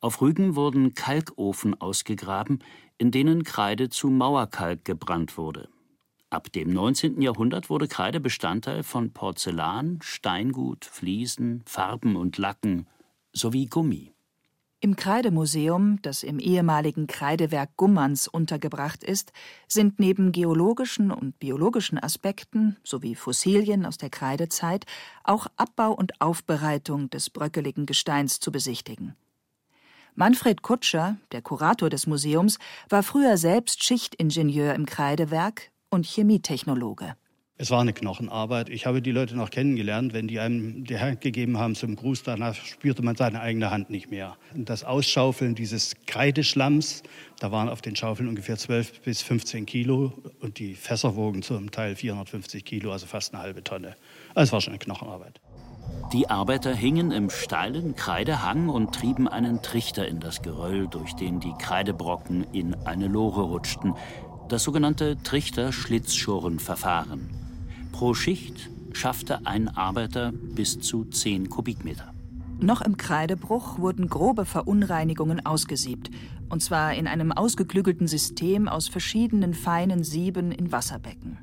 Auf 0.00 0.20
Rügen 0.20 0.56
wurden 0.56 0.94
Kalkofen 0.94 1.80
ausgegraben, 1.80 2.62
in 2.98 3.10
denen 3.10 3.44
Kreide 3.44 3.88
zu 3.88 4.10
Mauerkalk 4.10 4.84
gebrannt 4.84 5.38
wurde. 5.38 5.68
Ab 6.28 6.50
dem 6.52 6.72
19. 6.72 7.22
Jahrhundert 7.22 7.70
wurde 7.70 7.86
Kreide 7.86 8.20
Bestandteil 8.20 8.82
von 8.82 9.12
Porzellan, 9.12 10.00
Steingut, 10.02 10.84
Fliesen, 10.84 11.62
Farben 11.66 12.16
und 12.16 12.36
Lacken 12.36 12.88
sowie 13.32 13.66
Gummi. 13.66 14.15
Im 14.80 14.94
Kreidemuseum, 14.94 16.00
das 16.02 16.22
im 16.22 16.38
ehemaligen 16.38 17.06
Kreidewerk 17.06 17.76
Gummerns 17.76 18.28
untergebracht 18.28 19.02
ist, 19.02 19.32
sind 19.66 19.98
neben 19.98 20.32
geologischen 20.32 21.10
und 21.10 21.38
biologischen 21.38 21.98
Aspekten 21.98 22.76
sowie 22.84 23.14
Fossilien 23.14 23.86
aus 23.86 23.96
der 23.96 24.10
Kreidezeit 24.10 24.84
auch 25.24 25.46
Abbau 25.56 25.92
und 25.92 26.20
Aufbereitung 26.20 27.08
des 27.08 27.30
bröckeligen 27.30 27.86
Gesteins 27.86 28.38
zu 28.38 28.52
besichtigen. 28.52 29.16
Manfred 30.14 30.60
Kutscher, 30.60 31.16
der 31.32 31.40
Kurator 31.40 31.88
des 31.88 32.06
Museums, 32.06 32.58
war 32.90 33.02
früher 33.02 33.38
selbst 33.38 33.82
Schichtingenieur 33.82 34.74
im 34.74 34.84
Kreidewerk 34.84 35.70
und 35.88 36.04
Chemietechnologe. 36.04 37.16
Es 37.58 37.70
war 37.70 37.80
eine 37.80 37.94
Knochenarbeit. 37.94 38.68
Ich 38.68 38.84
habe 38.84 39.00
die 39.00 39.12
Leute 39.12 39.34
noch 39.34 39.48
kennengelernt. 39.48 40.12
Wenn 40.12 40.28
die 40.28 40.40
einem 40.40 40.84
die 40.84 41.00
Hand 41.00 41.22
gegeben 41.22 41.58
haben 41.58 41.74
zum 41.74 41.96
Gruß, 41.96 42.22
danach 42.22 42.54
spürte 42.54 43.02
man 43.02 43.16
seine 43.16 43.40
eigene 43.40 43.70
Hand 43.70 43.88
nicht 43.88 44.10
mehr. 44.10 44.36
Und 44.54 44.68
das 44.68 44.84
Ausschaufeln 44.84 45.54
dieses 45.54 45.94
Kreideschlamms, 46.06 47.02
da 47.40 47.52
waren 47.52 47.70
auf 47.70 47.80
den 47.80 47.96
Schaufeln 47.96 48.28
ungefähr 48.28 48.58
12 48.58 49.00
bis 49.00 49.22
15 49.22 49.64
Kilo 49.64 50.12
und 50.42 50.58
die 50.58 50.74
Fässer 50.74 51.16
wogen 51.16 51.40
zum 51.40 51.70
Teil 51.70 51.96
450 51.96 52.62
Kilo, 52.62 52.92
also 52.92 53.06
fast 53.06 53.32
eine 53.32 53.42
halbe 53.42 53.64
Tonne. 53.64 53.96
Also 54.34 54.48
es 54.48 54.52
war 54.52 54.60
schon 54.60 54.74
eine 54.74 54.78
Knochenarbeit. 54.78 55.40
Die 56.12 56.28
Arbeiter 56.28 56.74
hingen 56.74 57.10
im 57.10 57.30
steilen 57.30 57.96
Kreidehang 57.96 58.68
und 58.68 58.94
trieben 58.94 59.28
einen 59.28 59.62
Trichter 59.62 60.06
in 60.06 60.20
das 60.20 60.42
Geröll, 60.42 60.88
durch 60.88 61.14
den 61.14 61.40
die 61.40 61.54
Kreidebrocken 61.58 62.44
in 62.52 62.74
eine 62.84 63.08
Lore 63.08 63.44
rutschten. 63.44 63.94
Das 64.50 64.62
sogenannte 64.62 65.16
Trichter-Schlitzschurrenverfahren. 65.22 67.45
Pro 67.96 68.12
Schicht 68.12 68.68
schaffte 68.92 69.46
ein 69.46 69.74
Arbeiter 69.74 70.30
bis 70.30 70.78
zu 70.80 71.06
10 71.06 71.48
Kubikmeter. 71.48 72.12
Noch 72.60 72.82
im 72.82 72.98
Kreidebruch 72.98 73.78
wurden 73.78 74.10
grobe 74.10 74.44
Verunreinigungen 74.44 75.46
ausgesiebt, 75.46 76.10
und 76.50 76.62
zwar 76.62 76.92
in 76.92 77.06
einem 77.06 77.32
ausgeklügelten 77.32 78.06
System 78.06 78.68
aus 78.68 78.88
verschiedenen 78.88 79.54
feinen 79.54 80.04
Sieben 80.04 80.52
in 80.52 80.72
Wasserbecken. 80.72 81.38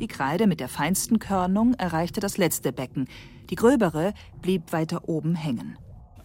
Die 0.00 0.06
Kreide 0.08 0.46
mit 0.46 0.60
der 0.60 0.70
feinsten 0.70 1.18
Körnung 1.18 1.74
erreichte 1.74 2.20
das 2.20 2.38
letzte 2.38 2.72
Becken, 2.72 3.04
die 3.50 3.56
gröbere 3.56 4.14
blieb 4.40 4.72
weiter 4.72 5.10
oben 5.10 5.34
hängen. 5.34 5.76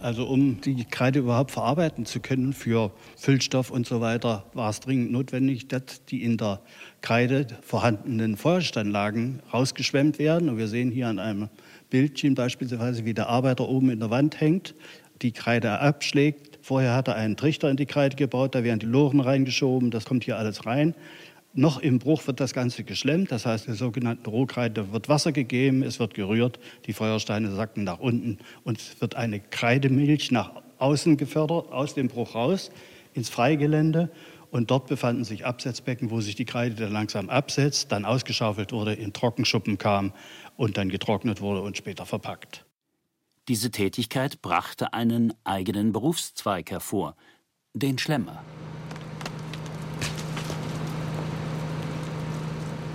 Also 0.03 0.25
um 0.25 0.59
die 0.59 0.83
Kreide 0.83 1.19
überhaupt 1.19 1.51
verarbeiten 1.51 2.05
zu 2.05 2.19
können 2.19 2.51
für 2.51 2.91
Füllstoff 3.15 3.71
und 3.71 3.87
so 3.87 4.01
weiter, 4.01 4.43
war 4.53 4.69
es 4.69 4.81
dringend 4.81 5.13
notwendig, 5.13 5.69
dass 5.69 6.03
die 6.09 6.23
in 6.23 6.35
der 6.35 6.59
Kreide 7.01 7.47
vorhandenen 7.61 8.35
Feuersteinlagen 8.35 9.39
rausgeschwemmt 9.53 10.19
werden. 10.19 10.49
Und 10.49 10.57
wir 10.57 10.67
sehen 10.67 10.91
hier 10.91 11.07
an 11.07 11.19
einem 11.19 11.47
Bildchen 11.89 12.35
beispielsweise, 12.35 13.05
wie 13.05 13.13
der 13.13 13.29
Arbeiter 13.29 13.69
oben 13.69 13.91
in 13.91 14.01
der 14.01 14.09
Wand 14.09 14.41
hängt, 14.41 14.75
die 15.21 15.31
Kreide 15.31 15.79
abschlägt. 15.79 16.59
Vorher 16.61 16.95
hat 16.95 17.07
er 17.07 17.15
einen 17.15 17.37
Trichter 17.37 17.69
in 17.69 17.77
die 17.77 17.85
Kreide 17.85 18.17
gebaut, 18.17 18.55
da 18.55 18.65
werden 18.65 18.79
die 18.79 18.85
Loren 18.85 19.21
reingeschoben, 19.21 19.89
das 19.89 20.03
kommt 20.03 20.25
hier 20.25 20.37
alles 20.37 20.65
rein. 20.65 20.95
Noch 21.55 21.79
im 21.79 21.99
Bruch 21.99 22.25
wird 22.25 22.39
das 22.39 22.53
Ganze 22.53 22.83
geschlemmt, 22.83 23.31
das 23.31 23.45
heißt, 23.45 23.67
der 23.67 23.75
sogenannten 23.75 24.25
Rohkreide 24.25 24.91
wird 24.91 25.07
Wasser 25.07 25.31
gegeben, 25.31 25.83
es 25.83 25.99
wird 25.99 26.15
gerührt, 26.15 26.59
die 26.87 26.93
Feuersteine 26.93 27.51
sacken 27.51 27.83
nach 27.83 27.99
unten 27.99 28.39
und 28.63 28.79
es 28.79 28.99
wird 28.99 29.13
eine 29.13 29.39
Kreidemilch 29.39 30.31
nach 30.31 30.63
außen 30.79 31.15
gefördert, 31.15 31.71
aus 31.71 31.93
dem 31.93 32.07
Bruch 32.07 32.33
raus, 32.33 32.71
ins 33.13 33.29
Freigelände. 33.29 34.09
Und 34.49 34.69
dort 34.69 34.87
befanden 34.87 35.23
sich 35.23 35.45
Absetzbecken, 35.45 36.11
wo 36.11 36.21
sich 36.21 36.35
die 36.35 36.45
Kreide 36.45 36.75
dann 36.75 36.91
langsam 36.91 37.29
absetzt, 37.29 37.91
dann 37.91 38.05
ausgeschaufelt 38.05 38.71
wurde, 38.71 38.93
in 38.93 39.11
Trockenschuppen 39.11 39.79
kam 39.79 40.13
und 40.57 40.77
dann 40.77 40.89
getrocknet 40.89 41.41
wurde 41.41 41.61
und 41.61 41.77
später 41.77 42.05
verpackt. 42.05 42.65
Diese 43.47 43.71
Tätigkeit 43.71 44.41
brachte 44.41 44.93
einen 44.93 45.33
eigenen 45.43 45.91
Berufszweig 45.91 46.69
hervor, 46.69 47.15
den 47.73 47.97
Schlemmer. 47.97 48.43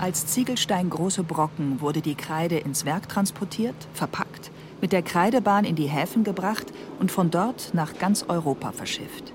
Als 0.01 0.27
Ziegelstein 0.27 0.91
große 0.91 1.25
Brocken 1.25 1.81
wurde 1.81 2.01
die 2.01 2.15
Kreide 2.15 2.57
ins 2.59 2.85
Werk 2.85 3.09
transportiert, 3.09 3.75
verpackt, 3.95 4.53
mit 4.81 4.93
der 4.93 5.03
Kreidebahn 5.03 5.65
in 5.65 5.75
die 5.75 5.89
Häfen 5.89 6.23
gebracht 6.23 6.67
und 7.01 7.11
von 7.11 7.33
dort 7.33 7.75
nach 7.75 7.99
ganz 7.99 8.25
Europa 8.29 8.71
verschifft. 8.71 9.33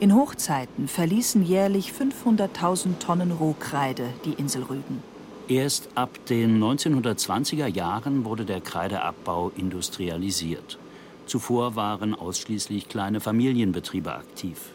In 0.00 0.14
Hochzeiten 0.14 0.88
verließen 0.88 1.44
jährlich 1.44 1.92
500.000 1.92 2.98
Tonnen 3.00 3.32
Rohkreide 3.32 4.08
die 4.24 4.32
Insel 4.32 4.62
Rügen. 4.62 5.02
Erst 5.48 5.90
ab 5.94 6.10
den 6.28 6.62
1920er 6.62 7.66
Jahren 7.66 8.24
wurde 8.24 8.46
der 8.46 8.60
Kreideabbau 8.60 9.50
industrialisiert. 9.56 10.78
Zuvor 11.26 11.76
waren 11.76 12.14
ausschließlich 12.14 12.88
kleine 12.88 13.20
Familienbetriebe 13.20 14.14
aktiv. 14.14 14.70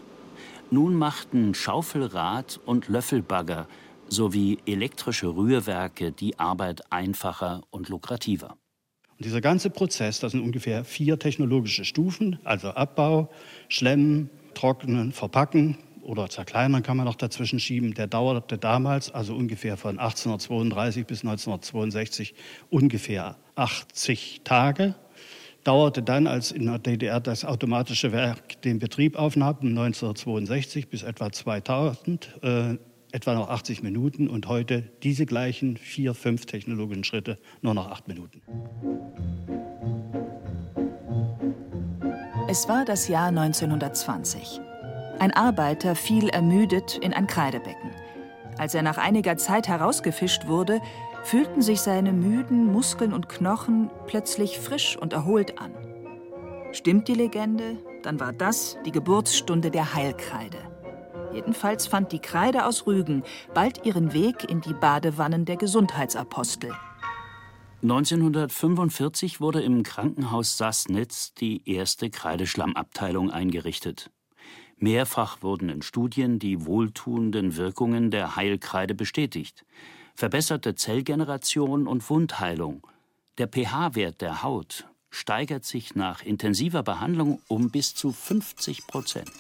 Nun 0.70 0.96
machten 0.96 1.54
Schaufelrad 1.54 2.60
und 2.66 2.88
Löffelbagger 2.88 3.68
sowie 4.08 4.60
elektrische 4.66 5.28
Rührwerke 5.28 6.12
die 6.12 6.38
Arbeit 6.40 6.92
einfacher 6.92 7.64
und 7.70 7.90
lukrativer. 7.90 8.58
Und 9.18 9.26
dieser 9.26 9.42
ganze 9.42 9.70
Prozess, 9.70 10.20
das 10.20 10.32
sind 10.32 10.42
ungefähr 10.42 10.84
vier 10.84 11.20
technologische 11.20 11.86
Stufen, 11.86 12.40
also 12.44 12.70
Abbau, 12.70 13.30
Schlemmen, 13.70 14.30
Trocknen, 14.54 15.12
Verpacken 15.12 15.78
oder 16.02 16.30
Zerkleinern 16.30 16.84
kann 16.84 16.98
man 16.98 17.06
noch 17.06 17.16
dazwischen 17.16 17.60
schieben, 17.60 17.94
der 17.94 18.08
dauerte 18.08 18.58
damals, 18.58 19.12
also 19.12 19.36
ungefähr 19.36 19.78
von 19.78 20.00
1832 20.00 21.06
bis 21.06 21.22
1962, 21.22 22.36
ungefähr 22.70 23.38
80 23.56 24.42
Tage 24.44 24.96
dauerte 25.64 26.04
dann, 26.04 26.28
als 26.28 26.52
in 26.52 26.66
der 26.66 26.80
DDR 26.80 27.20
das 27.20 27.46
automatische 27.46 28.12
Werk 28.12 28.62
den 28.64 28.80
Betrieb 28.80 29.16
aufnahm, 29.16 29.58
1962 29.62 30.90
bis 30.90 31.04
etwa 31.04 31.32
2000, 31.32 32.30
äh, 32.42 32.78
etwa 33.14 33.36
noch 33.36 33.48
80 33.48 33.84
Minuten 33.84 34.28
und 34.28 34.48
heute 34.48 34.82
diese 35.04 35.26
gleichen 35.26 35.78
vier, 35.78 36.14
fünf 36.16 36.46
technologischen 36.46 37.04
Schritte 37.04 37.38
nur 37.62 37.76
noch 37.76 37.90
acht 37.90 38.08
Minuten. 38.08 38.42
Es 42.50 42.68
war 42.68 42.86
das 42.86 43.08
Jahr 43.08 43.28
1920. 43.28 44.60
Ein 45.20 45.32
Arbeiter 45.32 45.96
fiel 45.96 46.30
ermüdet 46.30 46.98
in 46.98 47.14
ein 47.14 47.28
Kreidebecken. 47.28 47.92
Als 48.58 48.74
er 48.76 48.82
nach 48.82 48.98
einiger 48.98 49.38
Zeit 49.38 49.68
herausgefischt 49.68 50.48
wurde, 50.48 50.82
fühlten 51.24 51.62
sich 51.62 51.82
seine 51.82 52.14
müden 52.14 52.66
Muskeln 52.66 53.14
und 53.14 53.30
Knochen 53.30 53.90
plötzlich 54.08 54.60
frisch 54.60 54.98
und 54.98 55.14
erholt 55.14 55.60
an. 55.60 55.72
Stimmt 56.72 57.08
die 57.08 57.14
Legende, 57.14 57.78
dann 58.02 58.20
war 58.20 58.34
das 58.34 58.78
die 58.86 58.92
Geburtsstunde 58.92 59.70
der 59.70 59.94
Heilkreide. 59.94 60.73
Jedenfalls 61.34 61.88
fand 61.88 62.12
die 62.12 62.20
Kreide 62.20 62.66
aus 62.66 62.86
Rügen 62.86 63.24
bald 63.54 63.86
ihren 63.86 64.14
Weg 64.14 64.50
in 64.50 64.62
die 64.62 64.74
Badewannen 64.74 65.46
der 65.46 65.58
Gesundheitsapostel. 65.58 66.72
1945 67.82 69.42
wurde 69.42 69.62
im 69.62 69.84
Krankenhaus 69.84 70.58
Sassnitz 70.58 71.34
die 71.34 71.70
erste 71.70 72.10
Kreideschlammabteilung 72.10 73.30
eingerichtet. 73.30 74.10
Mehrfach 74.78 75.42
wurden 75.42 75.70
in 75.70 75.82
Studien 75.82 76.40
die 76.40 76.66
wohltuenden 76.66 77.58
Wirkungen 77.58 78.12
der 78.12 78.36
Heilkreide 78.36 78.96
bestätigt. 78.96 79.66
Verbesserte 80.16 80.76
Zellgeneration 80.76 81.88
und 81.88 82.10
Wundheilung. 82.10 82.86
Der 83.38 83.48
pH-Wert 83.48 84.22
der 84.22 84.44
Haut 84.44 84.88
steigert 85.10 85.66
sich 85.66 85.96
nach 85.96 86.22
intensiver 86.24 86.84
Behandlung 86.84 87.42
um 87.48 87.70
bis 87.70 87.96
zu 87.96 88.12
50 88.12 88.88
Prozent. 88.88 89.32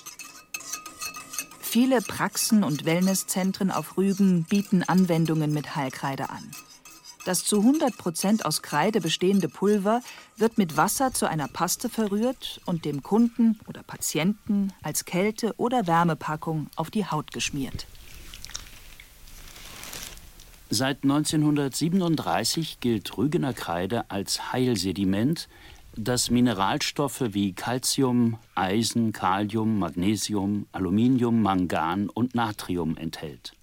Viele 1.73 2.01
Praxen 2.01 2.63
und 2.63 2.85
Wellnesszentren 2.85 3.71
auf 3.71 3.97
Rügen 3.97 4.43
bieten 4.43 4.83
Anwendungen 4.83 5.51
mit 5.51 5.75
Heilkreide 5.75 6.29
an. 6.29 6.51
Das 7.25 7.45
zu 7.45 7.61
100 7.61 7.97
Prozent 7.97 8.45
aus 8.45 8.61
Kreide 8.61 9.01
bestehende 9.01 9.49
Pulver 9.49 10.03
wird 10.37 10.59
mit 10.59 10.77
Wasser 10.77 11.15
zu 11.15 11.27
einer 11.27 11.47
Paste 11.47 11.89
verrührt 11.89 12.61
und 12.67 12.85
dem 12.85 13.01
Kunden 13.01 13.59
oder 13.67 13.81
Patienten 13.81 14.71
als 14.83 15.05
Kälte- 15.05 15.55
oder 15.57 15.87
Wärmepackung 15.87 16.67
auf 16.75 16.91
die 16.91 17.07
Haut 17.07 17.31
geschmiert. 17.31 17.87
Seit 20.69 21.01
1937 21.01 22.81
gilt 22.81 23.17
Rügener 23.17 23.53
Kreide 23.53 24.11
als 24.11 24.53
Heilsediment 24.53 25.49
das 25.95 26.31
Mineralstoffe 26.31 27.21
wie 27.33 27.53
Calcium, 27.53 28.37
Eisen, 28.55 29.13
Kalium, 29.13 29.79
Magnesium, 29.79 30.67
Aluminium, 30.71 31.41
Mangan 31.41 32.09
und 32.09 32.35
Natrium 32.35 32.97
enthält. 32.97 33.53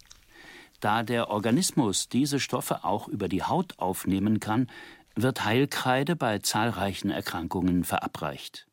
Da 0.81 1.03
der 1.03 1.31
Organismus 1.31 2.09
diese 2.09 2.41
Stoffe 2.41 2.85
auch 2.85 3.09
über 3.09 3.29
die 3.29 3.43
Haut 3.43 3.79
aufnehmen 3.79 4.41
kann, 4.41 4.69
wird 5.15 5.45
Heilkreide 5.45 6.17
bei 6.17 6.39
zahlreichen 6.39 7.11
Erkrankungen 7.11 7.85
verabreicht. 7.85 8.67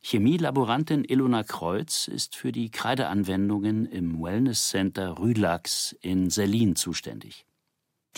Chemielaborantin 0.00 1.04
Ilona 1.04 1.44
Kreuz 1.44 2.08
ist 2.08 2.34
für 2.34 2.50
die 2.50 2.70
Kreideanwendungen 2.70 3.86
im 3.86 4.20
Wellness 4.22 4.68
Center 4.68 5.18
Rülax 5.18 5.96
in 6.00 6.30
Selin 6.30 6.74
zuständig. 6.74 7.44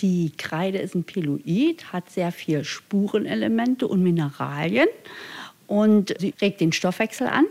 Die 0.01 0.31
Kreide 0.37 0.79
ist 0.79 0.93
ein 0.93 1.05
Piloid, 1.05 1.93
hat 1.93 2.09
sehr 2.09 2.31
viel 2.31 2.63
Spurenelemente 2.63 3.87
und 3.87 4.03
Mineralien 4.03 4.87
und 5.67 6.13
sie 6.19 6.33
regt 6.41 6.59
den 6.61 6.73
Stoffwechsel 6.73 7.27
an. 7.27 7.45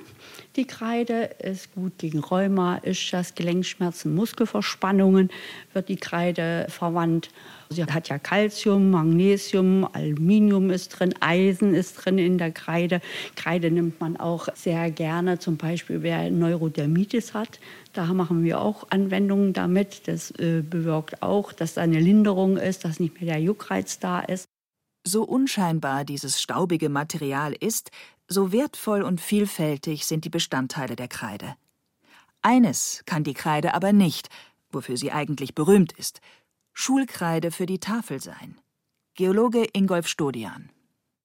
Die 0.56 0.66
Kreide 0.68 1.30
ist 1.40 1.74
gut 1.74 1.98
gegen 1.98 2.20
Rheuma, 2.20 2.76
Ischias, 2.76 3.34
Gelenkschmerzen, 3.34 4.14
Muskelverspannungen 4.14 5.30
wird 5.72 5.88
die 5.88 5.96
Kreide 5.96 6.66
verwandt. 6.68 7.30
Sie 7.70 7.82
hat 7.82 8.08
ja 8.08 8.20
Calcium, 8.20 8.92
Magnesium, 8.92 9.84
Aluminium 9.92 10.70
ist 10.70 10.90
drin, 10.90 11.12
Eisen 11.18 11.74
ist 11.74 11.94
drin 11.94 12.18
in 12.18 12.38
der 12.38 12.52
Kreide. 12.52 13.00
Kreide 13.34 13.72
nimmt 13.72 14.00
man 14.00 14.16
auch 14.16 14.46
sehr 14.54 14.92
gerne, 14.92 15.40
zum 15.40 15.56
Beispiel 15.56 16.04
wer 16.04 16.30
Neurodermitis 16.30 17.34
hat. 17.34 17.58
Da 17.92 18.04
machen 18.14 18.44
wir 18.44 18.60
auch 18.60 18.86
Anwendungen 18.90 19.54
damit. 19.54 20.06
Das 20.06 20.30
äh, 20.38 20.62
bewirkt 20.62 21.20
auch, 21.20 21.52
dass 21.52 21.74
da 21.74 21.80
eine 21.80 21.98
Linderung 21.98 22.58
ist, 22.58 22.84
dass 22.84 23.00
nicht 23.00 23.20
mehr 23.20 23.34
der 23.34 23.42
Juckreiz 23.42 23.98
da 23.98 24.20
ist. 24.20 24.46
So 25.06 25.22
unscheinbar 25.22 26.04
dieses 26.04 26.40
staubige 26.40 26.88
Material 26.88 27.52
ist, 27.52 27.90
so 28.26 28.52
wertvoll 28.52 29.02
und 29.02 29.20
vielfältig 29.20 30.06
sind 30.06 30.24
die 30.24 30.30
Bestandteile 30.30 30.96
der 30.96 31.08
Kreide. 31.08 31.56
Eines 32.40 33.02
kann 33.04 33.22
die 33.22 33.34
Kreide 33.34 33.74
aber 33.74 33.92
nicht, 33.92 34.28
wofür 34.70 34.96
sie 34.96 35.12
eigentlich 35.12 35.54
berühmt 35.54 35.92
ist: 35.92 36.20
Schulkreide 36.72 37.50
für 37.50 37.66
die 37.66 37.80
Tafel 37.80 38.20
sein. 38.20 38.58
Geologe 39.14 39.66
Ingolf 39.74 40.08
Stodian. 40.08 40.70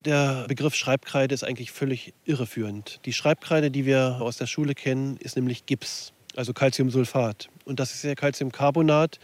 Der 0.06 0.46
Begriff 0.48 0.76
Schreibkreide 0.76 1.34
ist 1.34 1.44
eigentlich 1.44 1.72
völlig 1.72 2.13
irreführend. 2.24 3.00
Die 3.06 3.13
Schreibkreide, 3.13 3.72
die 3.72 3.86
wir 3.86 4.20
aus 4.22 4.38
der 4.38 4.48
Schule 4.48 4.76
kennen, 4.76 5.18
ist 5.18 5.36
nämlich 5.36 5.65
Gips, 5.65 6.13
also 6.36 6.54
Calciumsulfat. 6.54 7.50
Und 7.65 7.80
das 7.80 7.94
ist 7.94 8.04
ja 8.04 8.15
Calciumcarbonat. 8.15 9.20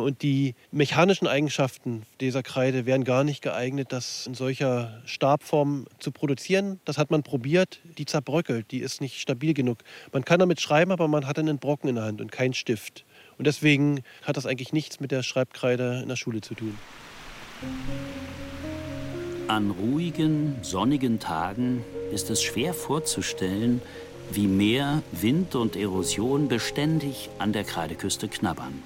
Und 0.00 0.22
die 0.22 0.54
mechanischen 0.70 1.26
Eigenschaften 1.26 2.04
dieser 2.20 2.42
Kreide 2.42 2.86
wären 2.86 3.04
gar 3.04 3.24
nicht 3.24 3.42
geeignet, 3.42 3.92
das 3.92 4.26
in 4.26 4.34
solcher 4.34 5.02
Stabform 5.04 5.86
zu 5.98 6.12
produzieren. 6.12 6.80
Das 6.84 6.98
hat 6.98 7.10
man 7.10 7.22
probiert, 7.22 7.80
die 7.98 8.06
zerbröckelt, 8.06 8.70
die 8.70 8.78
ist 8.78 9.00
nicht 9.00 9.20
stabil 9.20 9.54
genug. 9.54 9.78
Man 10.12 10.24
kann 10.24 10.38
damit 10.38 10.60
schreiben, 10.60 10.92
aber 10.92 11.08
man 11.08 11.26
hat 11.26 11.38
einen 11.38 11.58
Brocken 11.58 11.88
in 11.88 11.96
der 11.96 12.04
Hand 12.04 12.20
und 12.20 12.30
keinen 12.30 12.54
Stift. 12.54 13.04
Und 13.38 13.46
deswegen 13.46 14.02
hat 14.22 14.36
das 14.36 14.46
eigentlich 14.46 14.72
nichts 14.72 15.00
mit 15.00 15.10
der 15.10 15.22
Schreibkreide 15.22 16.00
in 16.02 16.08
der 16.08 16.16
Schule 16.16 16.40
zu 16.40 16.54
tun. 16.54 16.76
An 19.48 19.70
ruhigen, 19.70 20.56
sonnigen 20.62 21.18
Tagen 21.18 21.84
ist 22.12 22.30
es 22.30 22.42
schwer 22.42 22.74
vorzustellen, 22.74 23.80
wie 24.30 24.46
Meer, 24.46 25.02
Wind 25.12 25.54
und 25.54 25.74
Erosion 25.74 26.48
beständig 26.48 27.30
an 27.38 27.52
der 27.52 27.64
Kreideküste 27.64 28.28
knabbern. 28.28 28.82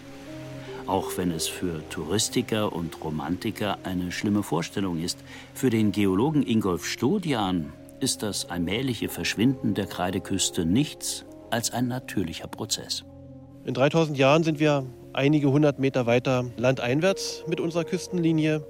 Auch 0.87 1.17
wenn 1.17 1.31
es 1.31 1.47
für 1.47 1.89
Touristiker 1.91 2.73
und 2.73 3.03
Romantiker 3.05 3.79
eine 3.85 4.11
schlimme 4.11 4.43
Vorstellung 4.43 4.99
ist, 4.99 5.19
für 5.55 5.71
den 5.71 5.93
Geologen 5.93 6.43
Ingolf 6.47 6.87
Stodian 6.87 7.73
ist 8.01 8.23
das 8.23 8.51
allmähliche 8.51 9.09
Verschwinden 9.09 9.75
der 9.75 9.87
Kreideküste 9.87 10.65
nichts 10.67 11.25
als 11.51 11.71
ein 11.71 11.87
natürlicher 11.87 12.49
Prozess. 12.49 13.05
In 13.65 13.75
3000 13.75 14.19
Jahren 14.19 14.43
sind 14.43 14.59
wir 14.59 14.85
einige 15.13 15.53
hundert 15.53 15.79
Meter 15.79 16.07
weiter 16.07 16.47
landeinwärts 16.57 17.45
mit 17.47 17.61
unserer 17.61 17.85
Küstenlinie. 17.85 18.67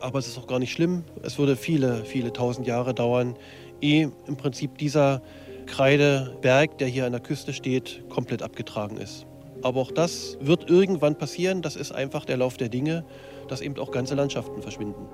Aber 0.00 0.18
es 0.18 0.26
ist 0.26 0.36
auch 0.38 0.48
gar 0.48 0.58
nicht 0.58 0.72
schlimm. 0.72 1.04
Es 1.22 1.38
würde 1.38 1.54
viele, 1.54 2.04
viele 2.04 2.32
tausend 2.32 2.66
Jahre 2.66 2.92
dauern, 2.92 3.36
ehe 3.80 4.10
im 4.26 4.36
Prinzip 4.36 4.78
dieser 4.78 5.22
Kreideberg, 5.66 6.76
der 6.78 6.88
hier 6.88 7.06
an 7.06 7.12
der 7.12 7.20
Küste 7.20 7.52
steht, 7.52 8.02
komplett 8.08 8.42
abgetragen 8.42 8.96
ist. 8.96 9.26
Aber 9.62 9.80
auch 9.80 9.92
das 9.92 10.36
wird 10.40 10.68
irgendwann 10.68 11.16
passieren. 11.16 11.62
Das 11.62 11.76
ist 11.76 11.92
einfach 11.92 12.24
der 12.24 12.36
Lauf 12.36 12.56
der 12.56 12.68
Dinge, 12.68 13.04
dass 13.48 13.60
eben 13.60 13.78
auch 13.78 13.90
ganze 13.90 14.14
Landschaften 14.14 14.62
verschwinden. 14.62 15.08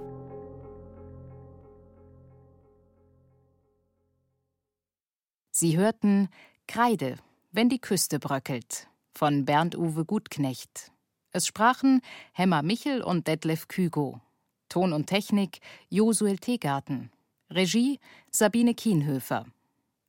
Sie 5.51 5.77
hörten 5.77 6.29
Kreide, 6.69 7.17
wenn 7.51 7.69
die 7.69 7.81
Küste 7.81 8.19
bröckelt 8.21 8.87
von 9.13 9.45
Bernd-Uwe 9.45 10.05
Gutknecht. 10.05 10.93
Es 11.33 11.47
sprachen 11.47 12.01
Hemmer 12.33 12.63
Michel 12.63 13.03
und 13.03 13.27
Detlef 13.27 13.67
Kügo. 13.67 14.21
Ton 14.69 14.93
und 14.93 15.07
Technik 15.07 15.59
Josuel 15.89 16.39
Teegarten. 16.39 17.11
Regie 17.51 17.99
Sabine 18.31 18.75
Kienhöfer. 18.75 19.47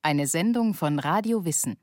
Eine 0.02 0.26
Sendung 0.26 0.74
von 0.74 0.98
Radio 0.98 1.44
Wissen. 1.44 1.76